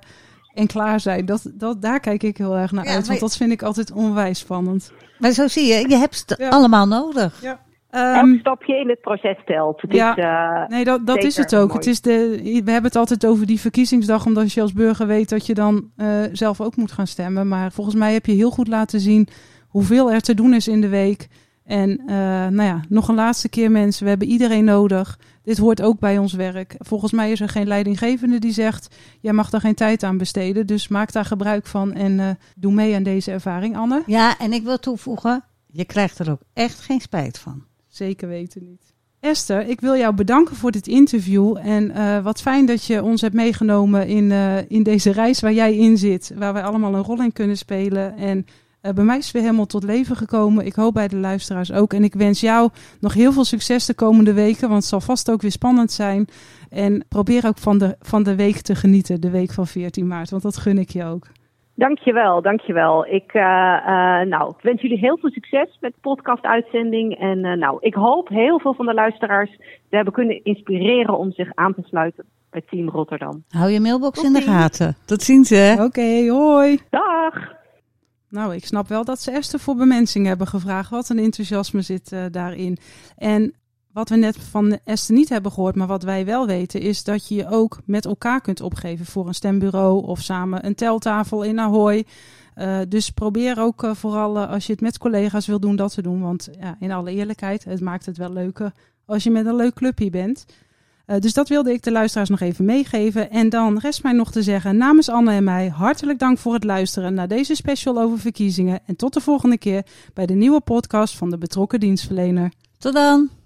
en 0.54 0.68
klaar 0.68 1.00
zijn. 1.00 1.26
Dat, 1.26 1.52
dat, 1.54 1.82
daar 1.82 2.00
kijk 2.00 2.24
ik 2.24 2.38
heel 2.38 2.58
erg 2.58 2.72
naar 2.72 2.86
Ja, 2.86 2.92
uit, 2.94 3.08
want 3.08 3.20
dat 3.20 3.38
vind 3.38 3.52
ik 3.52 3.64
altijd 3.64 3.92
onwijs 3.92 4.40
spannend. 4.40 4.92
Maar 5.20 5.32
zo 5.32 5.48
zie 5.48 5.66
je, 5.74 5.90
je 5.90 5.96
hebt 5.96 6.24
het 6.28 6.40
Ja. 6.40 6.50
allemaal 6.50 6.88
nodig. 6.88 7.42
Ja. 7.42 7.60
Elk 7.92 8.40
stapje 8.40 8.76
in 8.80 8.90
het 8.90 9.02
proces 9.02 9.38
telt. 9.46 9.82
Het 9.82 9.94
ja. 9.94 10.16
is, 10.18 10.24
eh, 10.24 10.70
Nee, 10.70 10.84
dat, 10.84 11.08
dat 11.08 11.24
is 11.24 11.38
het 11.38 11.56
ook. 11.56 11.68
mooi. 11.68 11.78
Het 11.80 11.88
is 11.88 12.02
de, 12.02 12.40
we 12.44 12.72
hebben 12.72 12.84
het 12.92 12.96
altijd 12.96 13.26
over 13.26 13.46
die 13.46 13.60
verkiezingsdag, 13.60 14.26
omdat 14.26 14.54
je 14.54 14.62
als 14.62 14.74
burger 14.74 15.08
weet 15.08 15.30
dat 15.30 15.46
je 15.46 15.54
dan 15.54 15.90
eh, 15.98 16.08
zelf 16.32 16.62
ook 16.62 16.76
moet 16.76 16.92
gaan 16.92 17.08
stemmen. 17.08 17.48
Maar 17.48 17.72
volgens 17.72 17.96
mij 17.96 18.14
heb 18.14 18.26
je 18.26 18.32
heel 18.32 18.52
goed 18.52 18.68
laten 18.68 19.00
zien 19.00 19.28
hoeveel 19.72 20.12
er 20.12 20.22
te 20.22 20.34
doen 20.34 20.54
is 20.54 20.68
in 20.68 20.82
de 20.82 20.88
week. 20.88 21.28
En 21.64 21.98
eh, 22.00 22.16
nou 22.48 22.64
ja, 22.64 22.82
nog 22.90 23.08
een 23.08 23.16
laatste 23.16 23.50
keer 23.50 23.72
mensen, 23.72 24.04
we 24.04 24.10
hebben 24.10 24.28
iedereen 24.28 24.64
nodig. 24.64 25.20
Dit 25.44 25.58
hoort 25.58 25.82
ook 25.82 26.00
bij 26.00 26.18
ons 26.18 26.34
werk. 26.34 26.76
Volgens 26.78 27.12
mij 27.12 27.32
is 27.32 27.40
er 27.40 27.50
geen 27.50 27.68
leidinggevende 27.68 28.40
die 28.40 28.54
zegt, 28.54 28.96
jij 29.20 29.34
mag 29.34 29.50
daar 29.50 29.62
geen 29.62 29.76
tijd 29.76 30.04
aan 30.04 30.18
besteden. 30.18 30.68
Dus 30.68 30.88
maak 30.88 31.12
daar 31.12 31.26
gebruik 31.26 31.66
van 31.66 31.94
en 31.94 32.20
eh, 32.20 32.30
doe 32.56 32.74
mee 32.74 32.96
aan 32.96 33.04
deze 33.04 33.32
ervaring, 33.32 33.78
Anne. 33.78 34.04
Ja, 34.06 34.38
en 34.38 34.54
ik 34.54 34.64
wil 34.64 34.80
toevoegen, 34.80 35.44
je 35.68 35.86
krijgt 35.86 36.20
er 36.20 36.32
ook 36.32 36.42
echt 36.54 36.80
geen 36.80 37.02
spijt 37.02 37.40
van. 37.40 37.64
Zeker 37.88 38.28
weten 38.28 38.64
niet. 38.64 38.94
Esther, 39.20 39.68
ik 39.68 39.82
wil 39.82 39.96
jou 39.96 40.14
bedanken 40.16 40.56
voor 40.56 40.72
dit 40.72 40.88
interview. 40.88 41.58
En 41.58 41.92
eh, 41.92 42.24
wat 42.24 42.42
fijn 42.42 42.66
dat 42.66 42.86
je 42.86 43.04
ons 43.04 43.22
hebt 43.22 43.34
meegenomen 43.34 44.08
in, 44.08 44.32
in 44.68 44.84
deze 44.84 45.12
reis 45.12 45.40
waar 45.40 45.54
jij 45.54 45.76
in 45.76 45.98
zit. 45.98 46.32
Waar 46.36 46.54
wij 46.54 46.64
allemaal 46.64 46.94
een 46.94 47.04
rol 47.04 47.22
in 47.22 47.34
kunnen 47.34 47.58
spelen. 47.58 48.18
En 48.18 48.46
eh, 48.82 48.94
bij 48.94 49.04
mij 49.04 49.18
is 49.18 49.24
het 49.24 49.34
weer 49.34 49.44
helemaal 49.44 49.66
tot 49.66 49.84
leven 49.84 50.16
gekomen. 50.16 50.66
Ik 50.66 50.74
hoop 50.74 50.94
bij 50.94 51.08
de 51.08 51.18
luisteraars 51.18 51.74
ook. 51.74 51.94
En 51.94 52.04
ik 52.04 52.14
wens 52.14 52.42
jou 52.42 52.70
nog 53.00 53.14
heel 53.14 53.32
veel 53.32 53.44
succes 53.44 53.86
de 53.86 53.94
komende 53.94 54.34
weken. 54.34 54.70
Want 54.70 54.82
het 54.82 54.90
zal 54.90 55.02
vast 55.02 55.32
ook 55.32 55.42
weer 55.42 55.52
spannend 55.52 55.92
zijn. 55.92 56.28
En 56.70 57.06
probeer 57.10 57.48
ook 57.48 57.58
van 57.58 57.78
de, 57.78 57.96
van 58.00 58.24
de 58.24 58.36
week 58.36 58.62
te 58.62 58.76
genieten. 58.76 59.22
De 59.22 59.32
week 59.32 59.52
van 59.52 59.68
14 59.68 60.08
maart. 60.08 60.30
Want 60.30 60.44
dat 60.44 60.58
gun 60.58 60.78
ik 60.78 60.90
je 60.90 61.04
ook. 61.04 61.28
Dankjewel, 61.76 62.42
dankjewel. 62.42 63.06
Ik, 63.08 63.34
eh, 63.34 63.42
eh, 63.42 64.28
nou, 64.28 64.50
ik 64.50 64.64
wens 64.64 64.82
jullie 64.82 64.98
heel 64.98 65.18
veel 65.18 65.30
succes 65.30 65.78
met 65.80 65.94
de 65.94 66.00
podcast-uitzending. 66.02 67.20
En 67.20 67.46
eh, 67.46 67.58
nou, 67.58 67.78
ik 67.80 67.94
hoop 67.94 68.28
heel 68.28 68.60
veel 68.60 68.74
van 68.74 68.86
de 68.86 68.94
luisteraars 68.94 69.58
te 69.90 69.96
hebben 69.96 70.14
kunnen 70.14 70.44
inspireren 70.44 71.18
om 71.18 71.32
zich 71.32 71.50
aan 71.54 71.74
te 71.74 71.82
sluiten 71.82 72.26
bij 72.50 72.62
Team 72.70 72.90
Rotterdam. 72.90 73.44
Hou 73.50 73.72
je 73.72 73.80
mailbox 73.80 74.16
Tot 74.16 74.26
in 74.26 74.34
de 74.34 74.42
gaten. 74.42 74.96
Tot 75.06 75.22
ziens 75.22 75.50
hè. 75.50 75.84
Oké, 75.84 76.28
hoi. 76.30 76.80
Dag! 76.90 77.60
Nou, 78.32 78.56
ik 78.56 78.66
snap 78.66 78.88
wel 78.88 79.06
dat 79.06 79.22
ze 79.22 79.32
Esther 79.32 79.60
voor 79.60 79.76
bemensing 79.76 80.26
hebben 80.26 80.48
gevraagd. 80.48 80.90
Wat 80.90 81.10
een 81.10 81.20
enthousiasme 81.20 81.82
zit 81.82 82.12
eh, 82.12 82.26
daarin. 82.32 82.78
En 83.18 83.54
wat 83.94 84.10
we 84.10 84.16
net 84.16 84.38
van 84.38 84.80
Esther 84.84 85.16
niet 85.16 85.30
hebben 85.30 85.52
gehoord, 85.52 85.76
maar 85.76 85.88
wat 85.88 86.04
wij 86.04 86.26
wel 86.26 86.48
weten, 86.48 86.82
is 86.82 87.04
dat 87.04 87.28
je 87.28 87.36
je 87.36 87.50
ook 87.50 87.80
met 87.86 88.06
elkaar 88.06 88.42
kunt 88.42 88.62
opgeven 88.62 89.06
voor 89.06 89.28
een 89.28 89.34
stembureau 89.34 90.06
of 90.06 90.22
samen 90.22 90.66
een 90.66 90.76
teltafel 90.76 91.44
in 91.44 91.60
Ahoy. 91.60 92.06
Eh, 92.54 92.80
dus 92.88 93.10
probeer 93.10 93.60
ook 93.60 93.84
eh, 93.84 93.96
vooral 93.96 94.40
als 94.40 94.66
je 94.66 94.72
het 94.72 94.82
met 94.82 94.98
collega's 94.98 95.48
wil 95.48 95.60
doen, 95.60 95.76
dat 95.76 95.94
te 95.94 96.02
doen. 96.02 96.22
Want 96.22 96.50
ja, 96.60 96.76
in 96.80 96.92
alle 96.92 97.12
eerlijkheid, 97.12 97.64
het 97.64 97.82
maakt 97.82 98.06
het 98.06 98.18
wel 98.18 98.34
leuker 98.34 98.72
als 99.06 99.24
je 99.24 99.32
met 99.32 99.46
een 99.46 99.56
leuk 99.56 99.74
clubje 99.74 100.10
bent. 100.10 100.46
Eh, 101.12 101.20
dus 101.20 101.34
dat 101.34 101.50
wilde 101.50 101.74
ik 101.74 101.84
de 101.84 101.92
luisteraars 101.92 102.30
nog 102.30 102.40
even 102.40 102.66
meegeven. 102.66 103.30
En 103.30 103.50
dan 103.50 103.80
rest 103.80 104.04
mij 104.04 104.12
nog 104.12 104.32
te 104.32 104.44
zeggen 104.44 104.78
namens 104.78 105.10
Anne 105.10 105.32
en 105.32 105.44
mij 105.44 105.68
hartelijk 105.68 106.20
dank 106.20 106.38
voor 106.38 106.54
het 106.54 106.64
luisteren 106.64 107.14
naar 107.14 107.28
deze 107.28 107.56
special 107.56 108.00
over 108.00 108.20
verkiezingen. 108.20 108.80
En 108.86 108.96
tot 108.96 109.14
de 109.14 109.22
volgende 109.22 109.58
keer 109.58 109.86
bij 110.14 110.26
de 110.26 110.34
nieuwe 110.34 110.62
podcast 110.62 111.18
van 111.18 111.30
de 111.30 111.38
betrokken 111.38 111.80
dienstverlener. 111.80 112.52
Tot 112.78 112.94
dan. 112.94 113.41